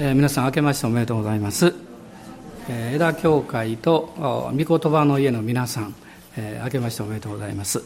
[0.00, 1.74] えー、皆さん明けましておめでとうございます、
[2.68, 5.94] えー、枝教会と御言葉の家の皆さん、
[6.36, 7.82] えー、明けましておめでとうございます、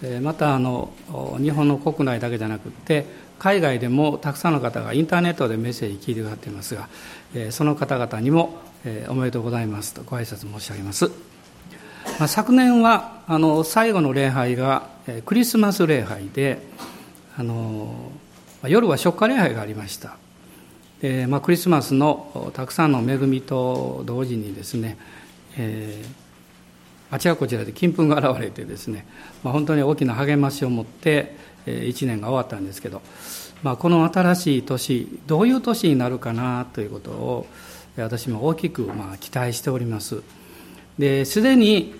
[0.00, 0.92] えー、またあの
[1.40, 3.04] 日本の国内だけじゃなくて
[3.40, 6.88] 海外でもたくさんの方がインターネットでメッセージ聞いてくださっていますが、
[7.34, 16.62] えー、その方々にも、えー、おめでとうございますとご挨拶申し上げます、まあ、昨年はあの最後の礼拝が、えー、クリスマス礼拝で
[17.36, 17.92] あの
[18.68, 20.16] 夜は初夏礼拝がありました。
[21.00, 24.98] で、まあ、クリスマスのたくさんの恵みと同時にですね、
[25.56, 29.06] えー、あちらこちらで金粉が現れてですね、
[29.42, 31.36] まあ、本当に大きな励ましを持って
[31.66, 33.02] 1年が終わったんですけど、
[33.62, 37.46] まあ、この新しい年どういう年になるかなということを
[37.96, 40.22] 私も大きくまあ期待しております。
[40.98, 41.94] ですでに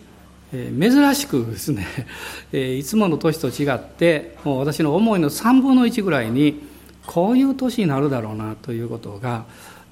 [0.52, 1.86] 珍しくですね
[2.52, 6.69] いつもの年と違ってもう私の思いの3分の1ぐらいに
[7.06, 9.44] こういう年になるだろうなということが、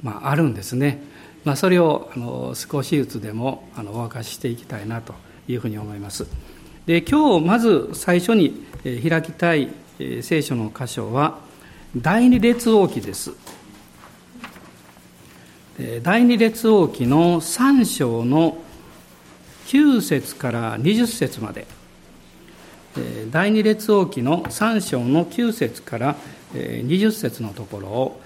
[0.03, 1.03] まあ、あるんですね、
[1.45, 5.15] まあ、それをあの少しずつでもあのお明かししていきたいなと
[5.49, 6.27] いうふうに思います。
[6.87, 9.69] で今日まず最初に開きたい
[10.23, 11.39] 聖書の箇所は
[11.97, 13.33] 第二列王記です。
[16.03, 18.59] 第二列王記の3章の
[19.67, 21.67] 9節から20節まで。
[23.31, 26.17] 第二列王記の3章の9節から
[26.55, 28.21] 20節のところを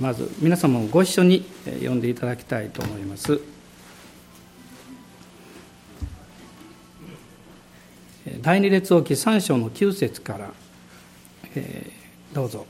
[0.00, 3.40] まず皆様もご一緒に読んでいただきたいと思います。
[8.40, 10.50] 第二列王記3章の9節から
[12.32, 12.66] どうぞ。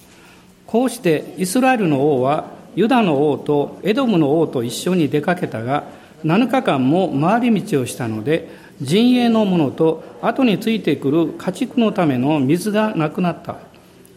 [0.66, 5.84] こうしてイスラエルの王はユダの王とエドムの王と一緒に出かけたが
[6.24, 8.48] 7日間も回り道をしたので
[8.80, 13.71] 陣営の者と後についてくる家畜のための水がなくなった。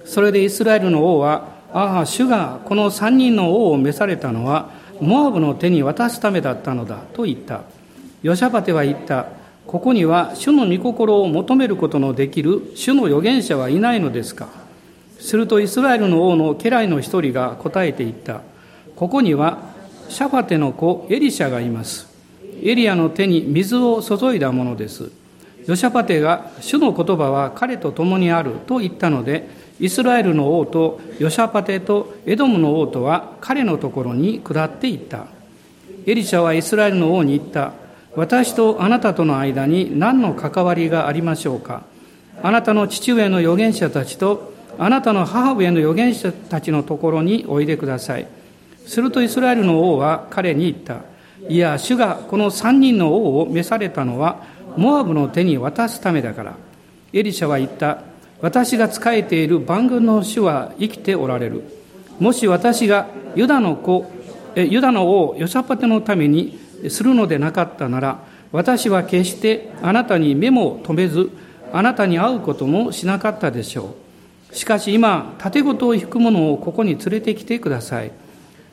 [0.06, 4.70] それでイスラエルの王は、ああ、主がこの三人の王を召されたのは、
[5.02, 7.64] モアブの手に渡すためだったのだと言った。
[8.23, 9.28] ヨシャパテは言った。
[9.67, 14.47] ここには主の御心を求めることのできる主の預言者はいないのですか
[15.19, 18.41] するとイスラエルの王の家来の一人が答えて言った。
[18.96, 19.59] ここには
[20.07, 22.07] シャファテの子エリシャがいます。
[22.63, 25.12] エリアの手に水を注いだものです。
[25.68, 29.50] ヨシャパテが主の言葉は彼と共にあると言ったので、
[29.80, 35.28] イスラエルの王とヨシャパテとエドムの王とは彼のところに下っていった。
[36.06, 37.74] エリシャはイスラエルの王に言った。
[38.16, 41.84] 私とあなたとの間に何の関わりがありましょうか
[42.41, 48.28] あなたの父上の預言者たちとあなたの母上の預言者たちのところにおいでください。
[48.86, 51.02] するとイスラエルの王は彼に言った。
[51.50, 54.44] いや、主がこの三人の王を召されたのは、
[54.78, 56.56] モアブの手に渡すためだから。
[57.13, 58.00] エリシャは言った。
[58.41, 61.63] 私が仕えている万軍の主は生きておられる。
[62.19, 64.12] もし私がユダの子、
[64.56, 66.59] ユダの王ヨシャパテのために
[66.90, 68.19] するのでなかったなら、
[68.51, 71.29] 私は決してあなたに目も留めず、
[71.74, 73.95] あなたに会うこともしなかったでしょ
[74.51, 74.56] う。
[74.56, 78.12] しかし今、盾事を引く者をここに連れてきてください。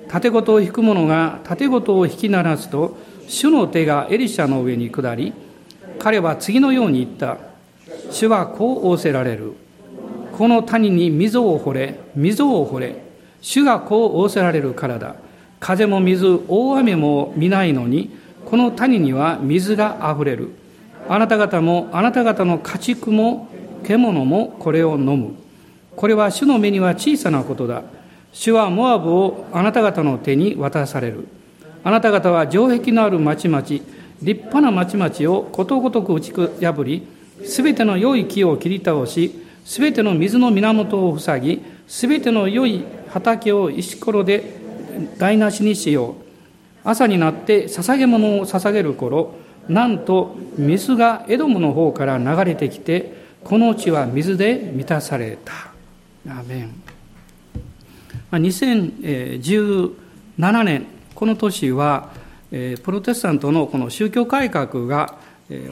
[0.08, 2.96] 盾事を引く者が盾事を引き鳴らすと、
[3.26, 5.32] 主の手がエリシャの上に下り、
[5.98, 7.51] 彼は次のように言った。
[8.12, 9.54] 主はこう仰せられる。
[10.32, 13.02] この谷に溝を掘れ、溝を掘れ。
[13.40, 15.16] 主がこう仰せられるからだ。
[15.58, 18.10] 風も水、大雨も見ないのに、
[18.44, 20.50] この谷には水があふれる。
[21.08, 23.48] あなた方も、あなた方の家畜も、
[23.82, 25.34] 獣もこれを飲む。
[25.96, 27.82] これは主の目には小さなことだ。
[28.32, 31.26] 主はモアブをあなた方の手に渡される。
[31.82, 33.82] あなた方は城壁のある町々、立
[34.22, 37.06] 派な町々をことごとく打ち破り、
[37.44, 44.60] すべての良い木を切り倒し、すべての水の源を塞ぎ、すべての良い畑を石ころで
[45.18, 46.14] 台無しにしよう。
[46.84, 49.34] 朝になって捧げ物を捧げる頃、
[49.68, 55.52] なんと水がエドムの方から流れてきて、この地は水で満たされた。
[56.28, 56.70] アメン。
[58.32, 59.94] 2017
[60.64, 62.10] 年、この年は、
[62.50, 65.14] プロテスタントのこの宗教改革が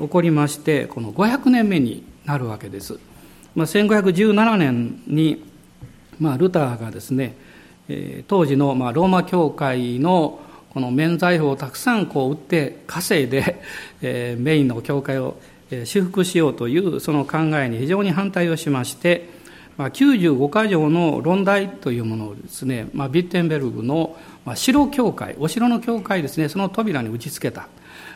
[0.01, 2.99] 起こりまして、この500年目になるわけです。
[3.55, 5.45] まあ、1517年に、
[6.19, 7.37] まあ、ルターがですね、
[8.29, 10.41] 当時の、まあ、ローマ教会の
[10.73, 13.63] この免罪符をたくさんこう売って稼いで、
[14.03, 15.37] えー、メインの教会を
[15.85, 19.29] 修復しようというその考えに非常に反対をしまして、
[19.77, 24.17] まあ、95か条の論題というものをですね、まあ、ビッテンベルグの
[24.55, 27.69] 城教会お城の教会ですねその扉に打ち付けた、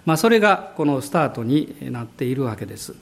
[0.04, 2.94] まあ、それがこのスタートになっているわけです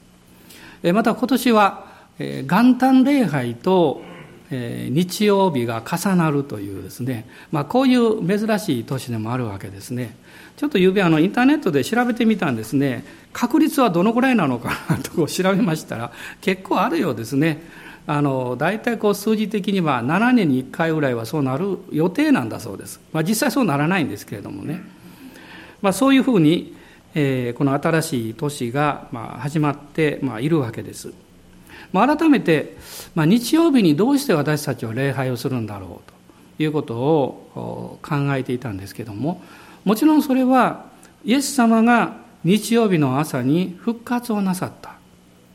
[0.93, 1.87] また今年は
[2.19, 4.03] 元旦礼拝と、
[4.51, 10.15] 日曜日が重なるというですね、まあ、こういう珍しい年でもあるわけですね。
[10.57, 13.05] ちょっとゆうべあのインターネットで調べてみたんですね。
[13.33, 16.13] 確率はどのくらいなのかなと調べましたら、
[16.43, 17.63] 結構あるようですね。
[18.07, 23.01] あの大体こう数字的には7年に1回ぐらいはそうなる予定なんだそうです。
[23.13, 24.83] まあ、実際そうならないんですけれどもね。
[25.81, 26.77] まあ、そういうふうに、
[27.13, 31.13] この新しい年が始まって、いるわけです。
[31.93, 32.77] 改めて、
[33.17, 36.11] 日曜日にどうして私たちは礼拝をするんだろう
[36.57, 39.43] ということを考えていたんですけども
[39.85, 40.87] もちろんそれは
[41.25, 44.95] イエス様が日曜日の朝に復活をなさった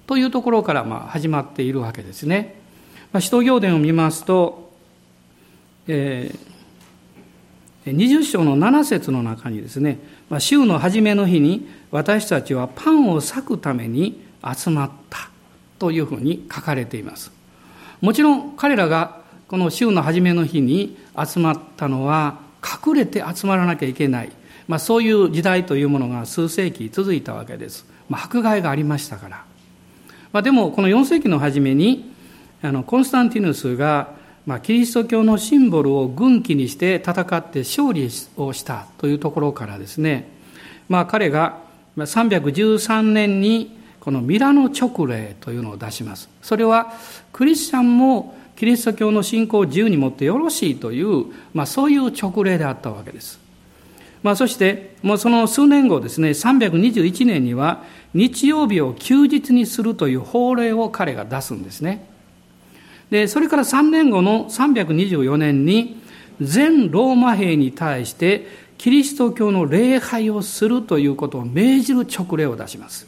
[0.06, 2.62] というところから始まっているわけですね。
[3.12, 4.72] ま、使徒行伝を見ますと、
[5.88, 6.40] えー、
[7.92, 10.00] 20章の7節の中にですね、
[10.30, 15.30] ま、週の初めの日に私たちはパンを裂くために集まった
[15.80, 17.32] というふうに書かれています。
[18.02, 22.40] もちろん彼らがこの週の初めの日に集まったのは
[22.86, 24.32] 隠れて集まらなきゃいけない、
[24.68, 27.86] まあ、そういう時代というものが数世紀続いたわけです。
[28.10, 29.46] まあ、迫害がありましたから。
[30.34, 32.12] まあ、でもこの4世紀の初めに
[32.62, 34.17] あのコンスタンティヌスが、
[34.48, 40.30] まあ、キリスト教のシンボルを軍旗にして戦って勝利をしたというところからですね、
[40.88, 41.60] まあ、彼が
[41.98, 46.30] 313年にこのミラノ直令というのを出します。
[46.42, 46.94] それは
[47.34, 53.42] クリスチャンもキリスト教の信仰を自由に持ってよろしいという、まあ、そういう直令であったわけです。
[54.24, 57.84] まあ、そして、もうその数年後ですね、321年には
[58.14, 62.08] 日曜日を休日にするという法令を彼が出すんですね。
[63.10, 66.02] で、それから3年後の324年に
[66.42, 73.08] 全ローマ兵に対してキリスト教の礼拝をするということを命じる直令を出します。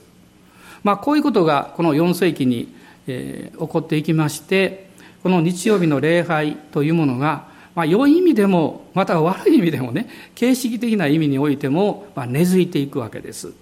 [0.83, 2.73] まあ、こういうことがこの4世紀に、
[3.07, 4.89] えー、起こっていきまして
[5.23, 13.53] この日曜日の礼拝というものが、まあ、良い意味でもまたは悪い意味でもね形式的な意味においても、まあ、根付いていくわけです。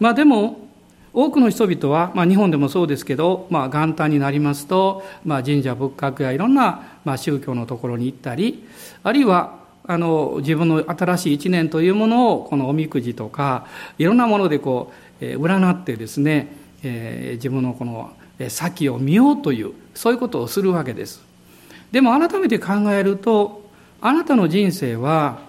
[0.00, 0.68] まあ、でも
[1.14, 8.66] 多くの人々は、まあ、日本でもそうですけど、まあ、元旦になりますと、まあ、神社仏閣やいろんな、まあ、宗教のところに行ったり
[9.02, 13.66] あるいはあの自分の新しい一年というものをこのおみくじとか
[13.98, 18.12] いろんなものでこう占ってですね、え自分のこの
[18.48, 21.22] 先を見ようというそういうことをするわけです。
[21.90, 23.68] でも改めて考えると
[24.00, 25.40] あなたの人生は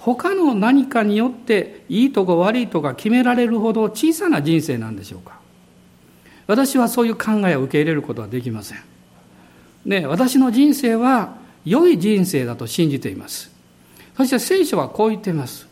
[0.00, 5.38] 他の何かによっていいとこ悪いとか決められるほど小さな人生なんでしょうか？
[6.46, 8.78] 私はそういう考えを受け入れることはできません。
[9.84, 11.36] ね、私の人生は
[11.66, 13.50] 良い人生だと信じています。
[14.16, 15.68] そして聖書はこう言っています。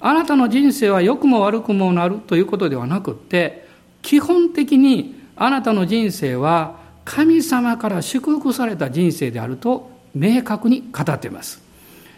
[0.00, 3.66] あなたの人生は良くも悪くもなるということではなくって、
[4.02, 11.60] 基本的にあなたの人生は神様から祝福された人生であると明確に語っています。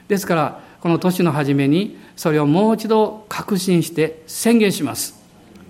[0.06, 5.20] ですから、この年の初めにそれをもう一度確信して宣言します。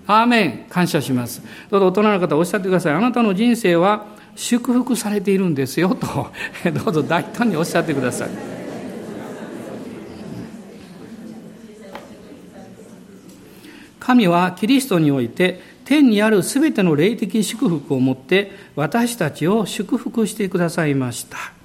[0.05, 1.41] アーメン感謝します。
[1.71, 2.93] どうぞ大人の方おっしゃってください。
[2.93, 4.05] あなたの人生は
[4.35, 6.27] 祝福されているんですよと、
[6.69, 8.29] どうぞ大胆におっしゃってください。
[13.99, 21.57] 神はキリストにおいて天にあるすべての霊的祝福をもって私たちを祝福してくださいました。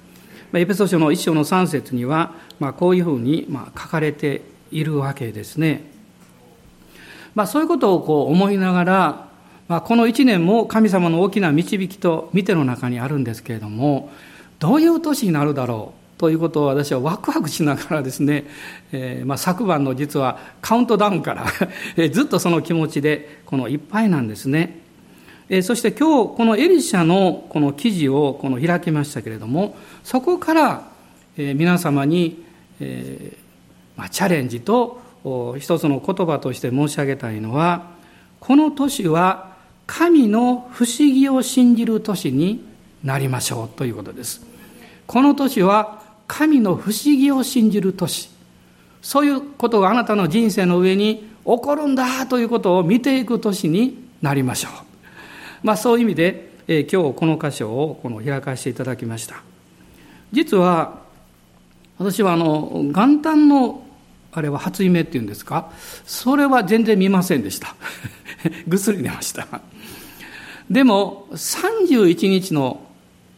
[0.59, 4.41] エペソ書の一章の三節には、まあ、こういうふうにまあ書かれて
[4.71, 5.83] いるわけですね。
[7.35, 9.27] まあ、そういうことをこう思いながら、
[9.67, 14.13] まあ、この一年も神様の大きな導きと見ての中にあるんですけれども、
[14.59, 16.19] どういう年になるだろう。
[16.21, 18.45] ということを私はワクワクしながらですね、
[18.93, 21.47] えー、まあ、昨晩の実はカウントダウンから
[22.11, 24.79] ずっとその気持ちでこのいっぱいなんですね。
[25.49, 30.93] えー、そして今日このエリシャのこの記事をこの開きましたけれどもそこから、
[31.35, 32.43] 皆様に、
[32.83, 33.37] え
[33.95, 35.01] まあ、チャレンジと
[35.59, 37.91] 一つの言葉として申し上げたいのは
[38.39, 39.53] この年は
[39.85, 42.65] 神の不思議を信じる年に
[43.03, 44.41] なりましょうということです。
[45.05, 48.29] この年は神の不思議を信じる年
[49.01, 54.71] そういうことがあなたの人生の上に起こるんだということを見ていく年になりましょう。
[55.61, 59.43] まあそういう意味で、えー、今日この箇所をこの開かせていただきました。
[60.31, 61.02] 実は
[61.97, 63.83] 私はあの元旦の
[64.31, 65.71] あれは初夢っていうんですか？
[66.05, 67.75] それは全然見ませんでした。
[68.67, 69.47] ぐっすり寝ました。
[70.69, 72.81] でも31日の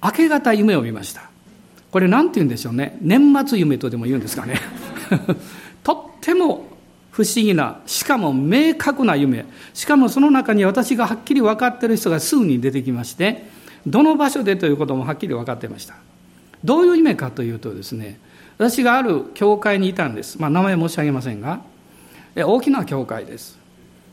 [0.03, 1.29] 明け方夢を見ました。
[1.91, 2.97] これ何て言うんでしょうね？
[3.01, 4.59] 年末夢とでも言うんですかね？
[5.83, 6.67] とっても
[7.11, 13.45] 不思議なしかも明確な夢しかもその中に私がはっきり分かってる人が数人出てきまして
[13.87, 15.95] どの場所でということもはっきり分かってました
[16.65, 18.19] どういう意味かというとですね
[18.57, 21.61] 私がある教会にいたんです、まあ、名前申し上げませんが。
[22.35, 23.57] 大きな教会です。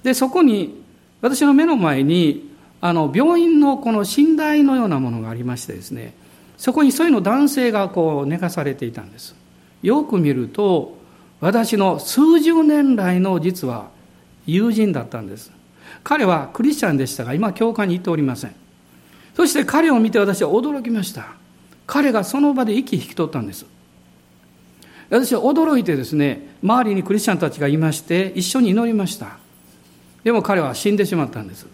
[0.02, 0.80] でそこに
[1.20, 6.14] 私の目の前にあの病院のこの寝台のようなものがありましてですね。
[6.56, 9.34] そこにそういうの男性がこう寝かされていたんです。
[9.82, 10.96] よく見ると
[11.40, 13.88] 私の数十年来の実は
[14.46, 15.50] 友人だったんです。
[16.04, 18.54] 彼はクリスチャンでしたが今教会に行っておりません。
[19.34, 21.26] そして彼を見て私は驚きました。
[21.86, 23.66] 彼がその場で息引き取ったんです。
[25.12, 29.36] 私は驚いてですね周りにクリスチャンたちがいまして一緒に祈りました。
[30.24, 31.66] でも彼は死んでしまったんです。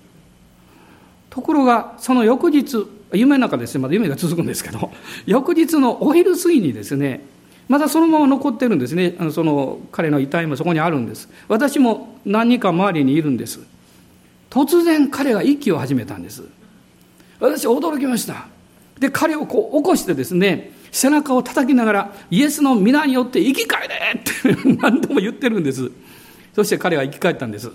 [1.30, 4.90] ところがその翌日夢の中ですねまだ夢が続くんですけど
[5.24, 7.24] 翌日のお昼過ぎにですね
[7.68, 9.14] まだそのまま残ってるんですね。
[9.20, 11.28] あのその彼の遺体もそこにあるんです。
[11.46, 13.60] 私も何人か周りにいるんです。
[14.50, 16.42] 突然彼が息を始めたんです。
[17.38, 18.48] 私驚きました。
[18.98, 25.90] で彼をこう起こしてですね背中を叩きながらイエスの皆によって生き返れって 何度も言ってるんです。
[26.54, 27.70] そして彼は生き返ったんです。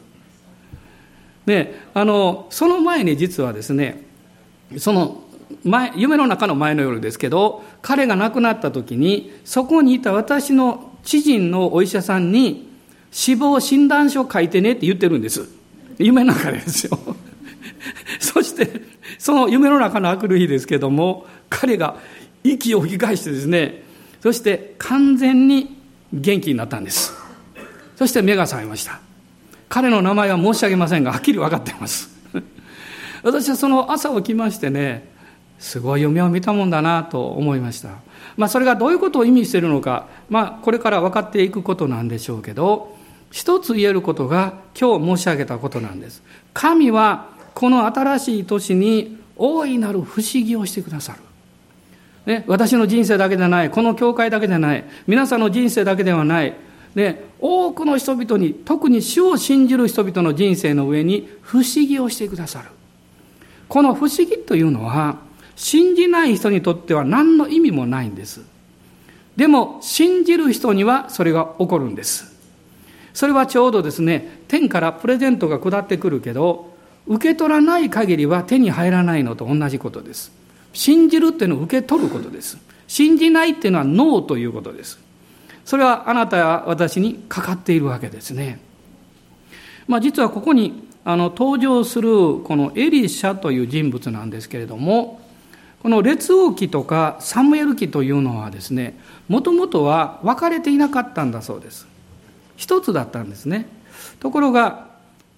[1.45, 4.03] であのその前に実はですね
[4.77, 5.23] その
[5.63, 12.69] 前夢の中の前の夜ですけど彼が亡くなった時にそこにいた私の知人のお医者さんに
[13.11, 15.47] 死亡診断書書いてねって言ってるんです。
[15.99, 16.97] 夢の中ですよ。
[18.19, 18.81] そして
[19.19, 21.97] その夢の中のあくる日ですけども彼が
[22.43, 23.83] 息を吹き返してですね
[24.21, 25.77] そして完全に
[26.13, 27.13] 元気になったんです
[27.95, 28.99] そして目が覚めました
[29.69, 32.09] 彼の名前は申し上げませんがはっきり分かっています
[33.23, 35.13] 私はその朝起きましてね
[35.63, 37.89] すごい夢を見たもんだなと思いました。
[38.35, 42.97] まあ、それがどういうことを意味しているのか、まあ、これから分かっていくことなんでしょうけど、
[43.31, 46.21] 一つ言えることが今日申し上げたことなんです。
[46.53, 51.19] 神はこの新しい年に大いなる不思議をしてくださる。
[52.25, 56.53] ね、私の人生だけでない、この教会だけでない、皆さんの人生だけではない、
[56.95, 62.69] ね、多くの人々に、特に主を信じる人々の人生の上に不思議をしてくださる。
[63.67, 65.17] この不思議というのは、
[65.55, 68.41] 信じない人にとっては何の意味もないんです。
[69.35, 72.33] でも、信じる人にはそれが起こるんです。
[73.13, 76.73] それはちょうどですね、天からプレゼントが下ってくるけど、
[77.05, 80.42] 受け取らない限りは手に入らないのと同じことです。
[80.73, 82.57] 信じるっていうのは受け取ることです。
[82.87, 84.99] 信じないっていうのはノーということです。
[85.65, 88.59] それはあなたや私にかかっているわけですね。
[89.87, 95.21] まあ実はここにあの登場するこのエリシャという人物なんですけれども、
[95.81, 101.87] この列王記とかサムエル記というのはですね、もともとは分かれていなかったんだそうです。
[102.55, 103.67] 一つだったんですね。
[104.19, 104.87] ところが、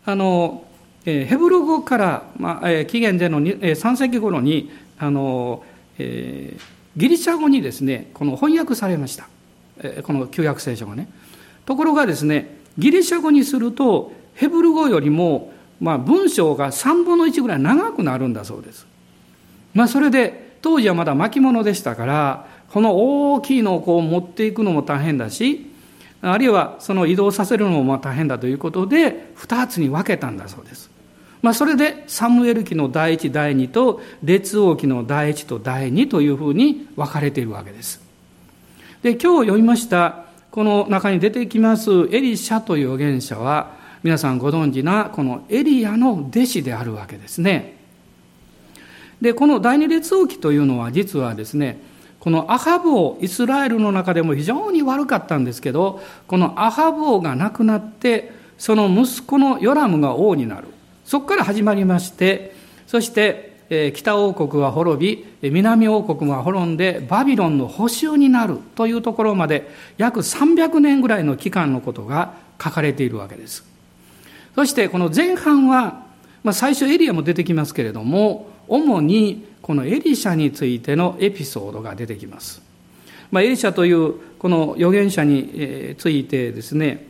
[0.06, 0.66] あの、
[1.04, 5.64] ヘブル語から、まあ、紀元前の3世紀頃に、あの、
[5.98, 6.62] えー、
[6.98, 9.28] ギリシャ語にですね、この翻訳されました。
[10.04, 11.10] この旧約聖書がね。
[11.66, 18.86] ところがですね、ギリシャ語にすると、ヘブル語よりも、まあ、文章が3分の1ぐらい長くなるんだそうです。
[19.74, 25.70] まあ、それで当時はまだ巻物でしたからこの大きいのをこう持っていくのも大変だし
[26.22, 30.90] あるいはその移動させるのも大変だということで2つに分けたんだそうです。
[31.42, 38.02] まあ、それでサムエル記の第一第二と列王記の第一と第二というふうに分かれているわけです。
[39.04, 43.74] で今日読みましたこの中に出てきますエリシャという預言者は
[44.06, 47.76] 皆さんご存知なこのエリアの弟子であるわけですね。
[49.20, 51.82] で、この第二列王記というのは実はですね、
[52.20, 60.68] このアハブ王、イスラエルの中でも非常に悪かったんですけど、このアハブ王が亡くなって、その息子のヨラムが王になる。
[61.06, 62.56] そこから始まりまして、
[62.88, 63.56] そして、
[63.96, 73.66] 北王国は滅び、南王国が滅んで、バビロンの補修になるというところまで、約300年ぐらいの期間のことが書かれているわけです。
[74.56, 76.06] そしてこの前半は、
[76.44, 82.62] まあ、最初エリアも出てきますけれども、主にこのエリシャについてのエピソードが出てきます。
[83.32, 87.06] まあ、エリシャというこの預言者についてですね、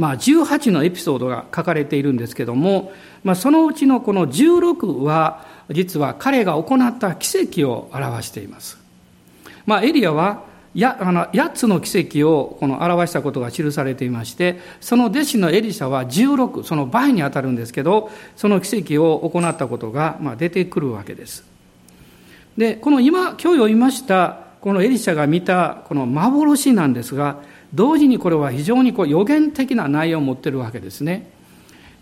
[0.00, 2.90] まあ、18のエピソードが書かれているんですけども、
[3.22, 8.78] まあ、そのうちのこの16は実は彼が行った奇跡を表しています。
[9.66, 21.44] まあ、エリアはやあの8つの奇跡をこの表したことが記されていましてその弟子のエリシャは16その倍にあたるんですけどその奇跡を行ったことが、まあ、出てくるわけです
[22.56, 27.42] でこの今今日読みましたこのエリシャが見たこの幻なんですが
[27.74, 31.30] 同時にこれは非常にこう予言的な内容を持っているわけですね。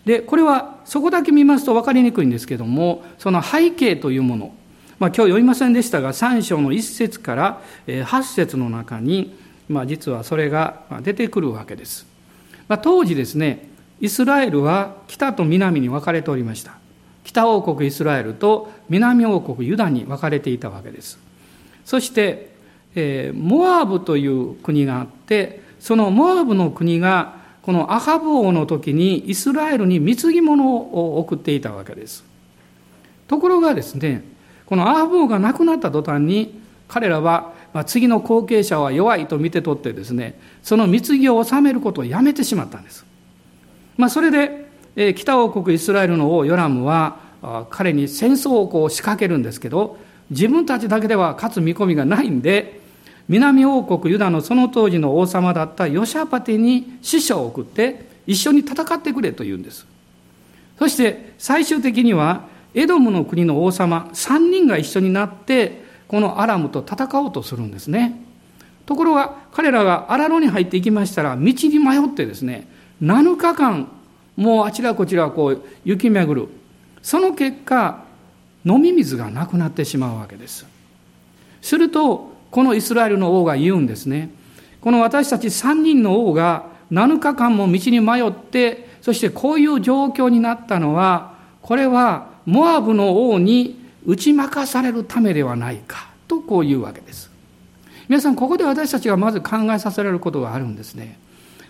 [0.05, 4.53] でこれはそこだけ見ますと分かりにくいんですけどもその背景というもの。
[4.97, 9.33] まあ、今日読みませんでしたが3章の1節から8節の中に、
[9.69, 12.05] まあ、実はそれが出てくるわけです、
[12.67, 13.69] まあ、当時ですね
[14.01, 16.73] イスラエルは北と南に分かれておりました。
[17.23, 21.19] 北王国イスラエルと南王国ユダに分かれていたわけです。
[21.85, 22.48] そして、
[22.95, 32.23] えー、モアブという国があってそのモアブの国がこのアハブ王の時にイスラエルに貢ぎ物を送っていたわけです。
[33.27, 34.23] ところがですね
[34.65, 43.05] このアハブ王が亡くなった途端に彼らはまあ次の後継者は弱いと見て取ってですねその貢ぎを治めることをやめてしまったんです、
[43.97, 47.19] まあ、それで北王国イスラエルの王ヨラムは
[47.69, 49.97] 彼に戦争をこう仕掛けるんですけど
[50.29, 52.79] 自分たちだけでは勝つ見込みがないんで
[53.27, 59.85] 南王国ユダのその当時の王様だったヨシャパテに使者を送って一緒に戦ってくれと言うんです。
[60.77, 68.23] そして最終的にはエドムの国の王様3人が一緒になってこのアラムと戦おうとするんですね。
[68.85, 72.67] ところが彼らがアラロに入っていきましたら道に迷ってですね
[73.03, 73.91] 7日間
[74.35, 76.47] もうあちらこちらこう行き巡る。
[77.03, 78.03] その結果
[78.65, 80.65] 飲み水がなくなってしまうわけです。
[81.61, 84.29] するとこのイスラエルの王が言うんですね。
[84.81, 97.29] この私たち3人の王が7日間も道に迷ってそしてこういう状況になったのはこれはモアブの王に打ち負かされるためではないかとこういうわけです。
[98.07, 101.19] 皆さんここで私たちがまず考えさせられることがあるんですね。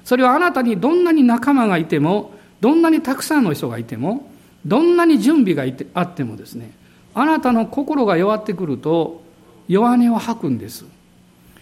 [0.05, 2.31] それはあなたにどんなに仲間がいても
[2.62, 4.31] どんなにたくさんの人がいても
[4.65, 6.72] どんなに準備があってもですね
[7.19, 9.21] あなたの心が弱ってくると
[9.67, 10.85] 弱音を吐くんです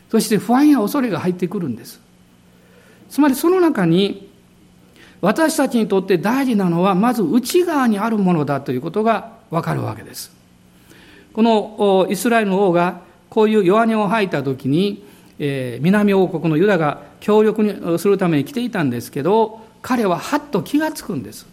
[0.10, 2.00] そして不安や恐れが入ってくるんです
[3.10, 4.28] つまりその中に
[5.22, 10.32] 私たちにとって大事なのはまず内側にあるものだということがわかるわけです。
[11.34, 15.06] このイスラエルの王がこういう弱音を吐いた時に、
[15.40, 21.48] えー、南王国のユダが協力するために来ていたんですけど彼ははっと気がつくんです。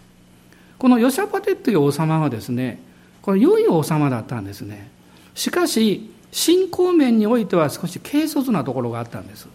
[0.79, 2.81] このヨシャパテという王様はですね
[3.25, 4.91] これ良い王様だったんですね。
[5.35, 9.49] しかし信仰面においては少し軽率なところがあったんです。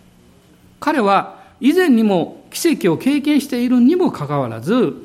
[0.80, 4.96] 彼は以前にも奇跡を経験しているにもかかわらず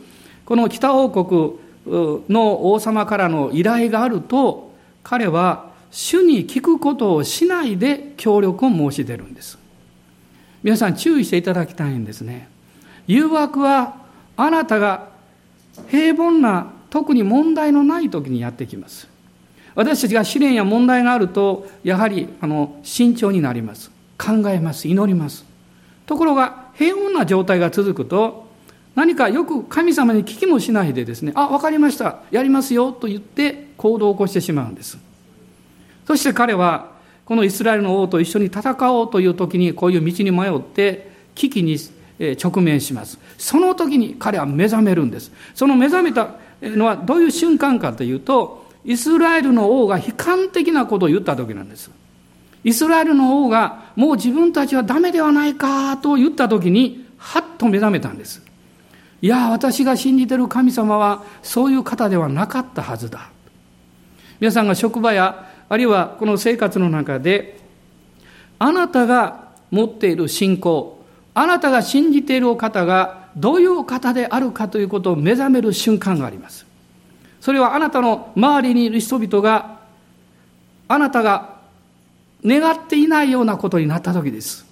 [0.46, 1.59] この北王国
[2.31, 4.72] の王様からの依頼があると
[5.03, 9.59] 彼は主に聞くことをしないで協力を申し出るんです
[10.62, 12.48] 皆さん注意していただきたいんですね
[13.07, 13.96] 誘惑は
[14.38, 15.09] あなたが
[15.88, 19.09] 平凡な特に問題のない時にやってきます。
[19.74, 23.90] 私たちが試練や問題があるとやはりあの慎重になります。
[24.16, 24.87] 考えます。
[24.87, 25.44] 祈ります。
[26.07, 28.46] ところが平穏な状態が続くと
[28.94, 32.20] 何かよく神様に聞きもしないでですねあ分かりました。
[32.30, 34.96] やりますよと言って行動を起こしてしまうんです。
[36.07, 36.92] そして彼は
[37.24, 41.76] このイスラエルの王と一緒に戦おうという時にこういう道に迷って危機に
[42.40, 43.18] 直面します。
[43.37, 45.33] その時に彼は目覚めるんです。
[45.57, 46.37] その目覚めた
[46.70, 51.90] のはどういう瞬間かというとイスラエルの王が悲観的なことを言った時なんです。
[52.64, 58.42] イスラエルの王がもう自分たちはダメではないかと言った時にはっと目覚めたんです。
[59.20, 63.31] いや私が信じてる神様はそういう方ではなかったはずだ。
[64.40, 67.61] 皆さんが職場やあるいはこの生活の中で
[68.59, 71.03] あなたが持っている信仰
[71.35, 76.66] あなたが信じているお方がどういう方であるかということを目覚める瞬間があります
[77.40, 79.81] それはあなたの周りにいる人々が
[80.88, 81.55] あなたが
[82.44, 84.66] 願っていないようなことになった時です。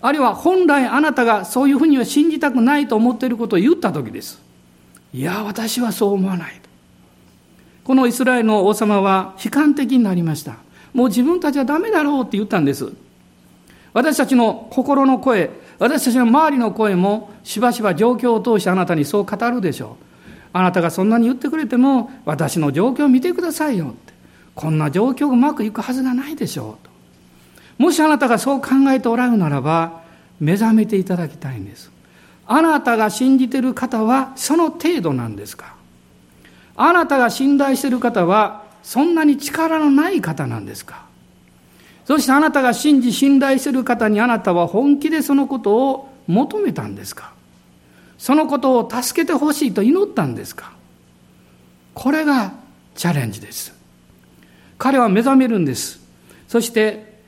[0.00, 4.40] あるいは本来あなたがそういうふうには信じたくないと思っていることを言った時です。
[5.12, 6.60] いや、私はそう思わない。
[7.82, 10.56] このイスラエルの王様は悲観的になりました。
[10.92, 12.92] もう自分たちはダメだろうって言ったんです。
[13.92, 20.04] 私たちの心の声、私たちの周りの声もしばしば状況を通してあなたにそう語るでしょう。
[20.52, 24.14] あなたがそんなに言ってくれても私の状況を見てくださいよって。
[24.54, 26.90] こんな状況がうまくいくはずがないでしょうと。
[27.82, 30.02] もしあなたがそう考えておられるならば、
[30.40, 31.94] 目覚めていただきたいんです。
[32.46, 35.74] あなたが信じている方はその程度なんですか
[36.76, 41.04] あなたが信頼している方はそんなに力のない方なんですか
[42.04, 47.32] そしてあなたが信じ信頼している方にあなたは本気でそのことを求めたんですか？
[48.18, 50.72] そのことを助けてほしいと祈ったんですか？
[51.94, 52.52] これが
[52.94, 53.74] チャレンジです。
[54.78, 56.00] 彼は目覚めるんです。
[56.48, 57.20] そして、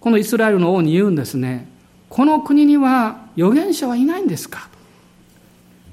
[0.00, 1.66] このイスラエルの王に言うんですね。
[2.08, 4.68] この国には預言者はいないんですか？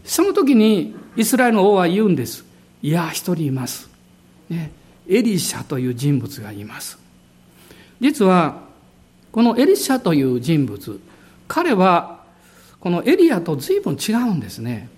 [0.04, 2.46] その時にイスラエルの王は言うんです。
[2.82, 3.90] いや、一人います。
[4.50, 4.70] エ
[5.08, 7.00] リシャという人物がいます。
[8.02, 8.64] 実は、
[9.32, 11.00] このエリシャという人物、
[11.48, 12.22] 彼は
[12.82, 14.90] このエリアと随分違うんですね。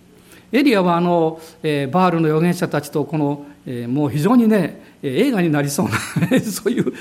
[0.51, 6.93] エリアはあの、えー、バールの預言者たちとこの、えー、もう非常にね、映画になりそうな そういう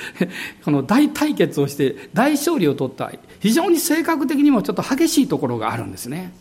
[0.64, 6.32] この大対決をして大勝利を取った非常に性格的にもちょっと激しいところがあるんですね。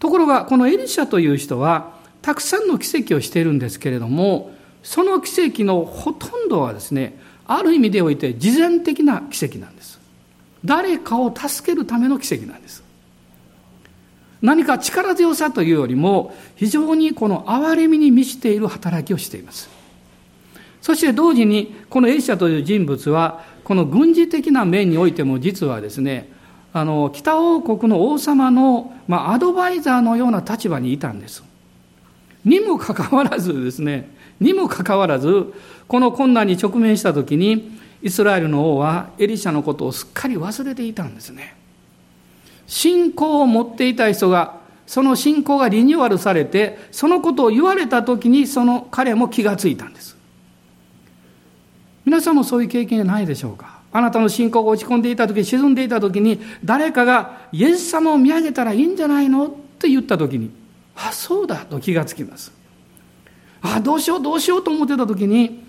[0.00, 10.00] ところがこのエリシャという人はたくさんの奇跡をしているんですけれどもその奇跡のほとんどはですねある意味でおいて事前的な奇跡なんです。
[10.64, 12.82] 誰かを助けるための奇跡なんです。
[14.40, 19.68] 何か力強さというよりも非常にこの憐れみに満ちている働きをしています。
[20.82, 26.28] そして同時にこのエリシャという人物はこの軍事的な面においても実はですね
[26.74, 31.42] あの北王国の王様の、まあ、アドバイザーのような立場にいたんです。
[32.44, 35.52] にもかかわらずですねにもかかわらず
[35.86, 41.56] この困難に直面した時にイスラエルの王はエリシャのことをすっかり忘れていたんですね。
[42.66, 50.16] 信仰を持っていた人が、その信仰がリニューアルされて、そのことを言われた時に、その彼も気がついたんです。
[52.04, 53.80] 皆さんもそういう経験ないでしょうか？
[53.92, 59.46] あなたの信仰が落ち込んでいた時、沈んでいた時に、誰かがイエス様を見上げたらいいんじゃないの？
[59.46, 60.50] って言った時に、
[60.96, 62.52] あ、そうだと気がつきます。
[63.64, 65.64] あ、どうしようどうしようと思ってた時に、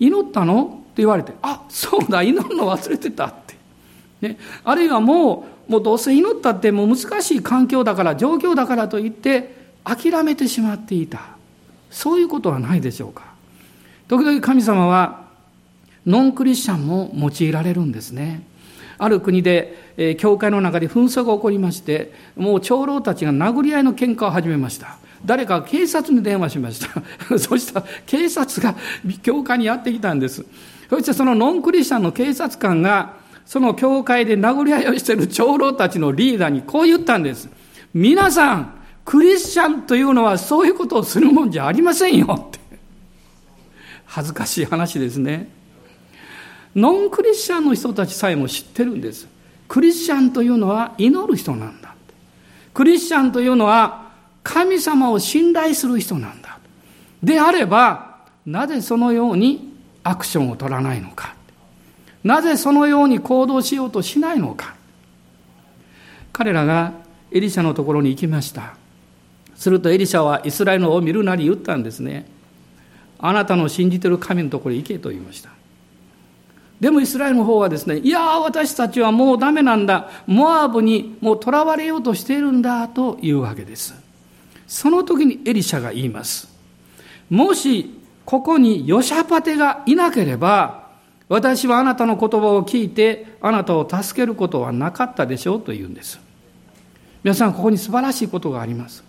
[0.00, 0.64] 祈ったの？
[0.64, 3.54] って言われて、あ、そうだ、祈るの忘れてたって。
[4.20, 11.20] ね、あるいはもう、もうどうせ祈ったってもう難しい環境だから状況だからといって諦めてしまっていた。
[11.90, 13.34] そういうことはないでしょうか。
[14.08, 15.24] 時々神様は
[16.06, 18.42] ノンクリスチャンも用いられるんですね。
[18.98, 24.98] ある国で、えー、教会の中で紛争が起こりましてもう長老たちが殴り合いの喧嘩を始めました。
[25.24, 26.80] 誰か警察に電話しまし
[27.28, 28.74] た そしたら警察が
[29.22, 30.44] 教会にやってきたんです
[30.90, 37.48] そしてそのノンクリスチャンの警察官がその教会で殴り合いをしている長老たちのリーダーにこう言ったんです。
[37.92, 42.58] 皆さん、クリスチャンというのはそういうことをするもんじゃありませんよって。
[44.06, 45.48] 恥ずかしい話ですね。
[46.74, 49.28] ノンクリスチャンの人たちさえも知ってるんです。
[49.68, 51.94] クリスチャンというのは祈る人なんだ。
[52.72, 54.03] クリスチャンというのは
[54.44, 56.58] 神様を信頼する人なんだ。
[57.22, 59.72] であれば、なぜそのように
[60.04, 61.34] アクションを取らないのか。
[62.22, 64.74] なぜそのように行動しようとしないのか。
[66.32, 66.92] 彼らが
[67.32, 68.74] エリシャのところに行きました。
[69.56, 72.26] するとエリシャはイスラエルを見るなり言ったんですね。
[73.18, 75.50] あなたの信じてる神のところに行けと言いました。
[76.80, 80.10] でもイスラエルの方はですね、いや私たちはもうダメなんだ。
[80.26, 84.03] モアブにもう囚われようとしているんだというわけです。
[84.66, 86.48] その時にエリシャが言います。
[87.30, 90.84] もしここにヨシャパテがいなければ、
[91.28, 96.20] 私はあなたの言葉を聞いてあなたを助けることはなかったでしょうと言うんです。
[97.22, 99.02] 皆さん、ここに素晴らしいことがあります。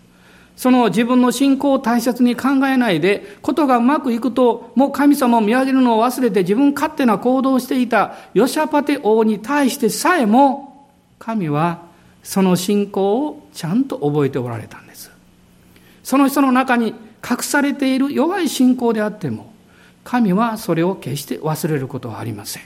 [0.56, 10.88] その自分の信仰を大切に考えないで、ことがうまくいくと、もう神様を見上げるのを忘れて自分勝手な行動をしていたヨシャパテ王に対してさえも、
[11.20, 11.82] 神は
[12.24, 15.12] その信仰をちゃんと覚えておられたんです。
[16.06, 16.94] その人の中に
[17.28, 19.52] 隠されている弱い信仰であっても、
[20.04, 22.64] 神はそれを決して忘れることはありません。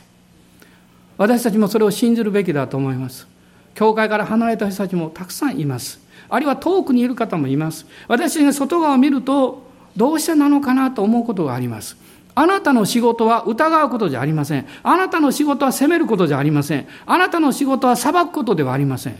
[1.17, 3.29] 私たちもそれを信じるべきだと思います。
[3.75, 6.01] 教会から離れた人たちもたくさんいます。
[6.27, 7.85] あるいは遠くにいる方もいます。
[8.09, 9.63] 私が外側を見ると、
[9.95, 11.95] どうしてなのかなと思うことがあります。
[12.35, 14.67] あなたの仕事は疑うことじゃありません。
[14.83, 16.85] あなたの仕事は責めることじゃありません。
[17.05, 19.15] あなたの仕事は裁くことではありません。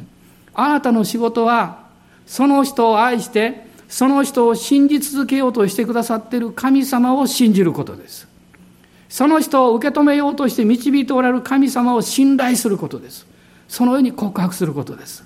[0.53, 1.87] あなたの仕事は、
[2.25, 8.27] その人を愛して、その人を信じ続けようとしてくださっている神様を信じることです。
[9.09, 13.25] その人を受け止めようとして導いておられる神様を信頼することです。
[13.67, 15.25] そのように告白することです。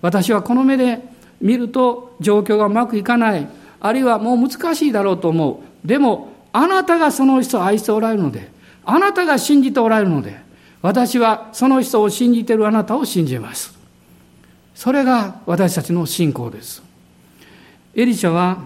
[0.00, 1.02] 私はこの目で
[1.40, 3.46] 見ると状況がうまくいかない、
[3.78, 5.86] あるいはもう難しいだろうと思う。
[5.86, 8.50] でも、あなたがその人を愛しておられるので、
[8.86, 10.40] あなたが信じておられるので、
[10.80, 13.76] 私はその人を信じているあなたを信じます。
[14.74, 16.85] それが私たちの信仰です。
[17.96, 18.58] エリシャは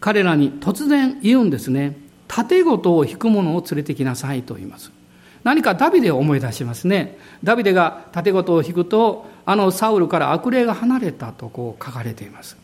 [0.00, 1.96] 彼らに突然言うんですね。
[2.26, 4.90] 盾ごとを引く者を連れてきなさいと言います。
[5.44, 7.18] 何かダビデを思い出しますね。
[7.44, 12.56] ダビデが盾ごとを引くと、あのサウルから悪霊が離れたとこう書かれています。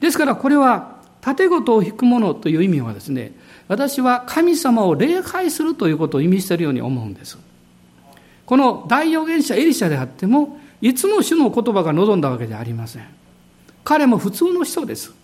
[0.00, 3.32] ですからこれは盾ごとを引く者という意味はですね、
[3.68, 7.38] 私は神様を礼拝するということを意味しているように思うんです。
[8.46, 13.04] この大預言者エリシャであっても、いつも主の言葉が望んだわけではありません。
[13.88, 15.14] 彼も普通の人です。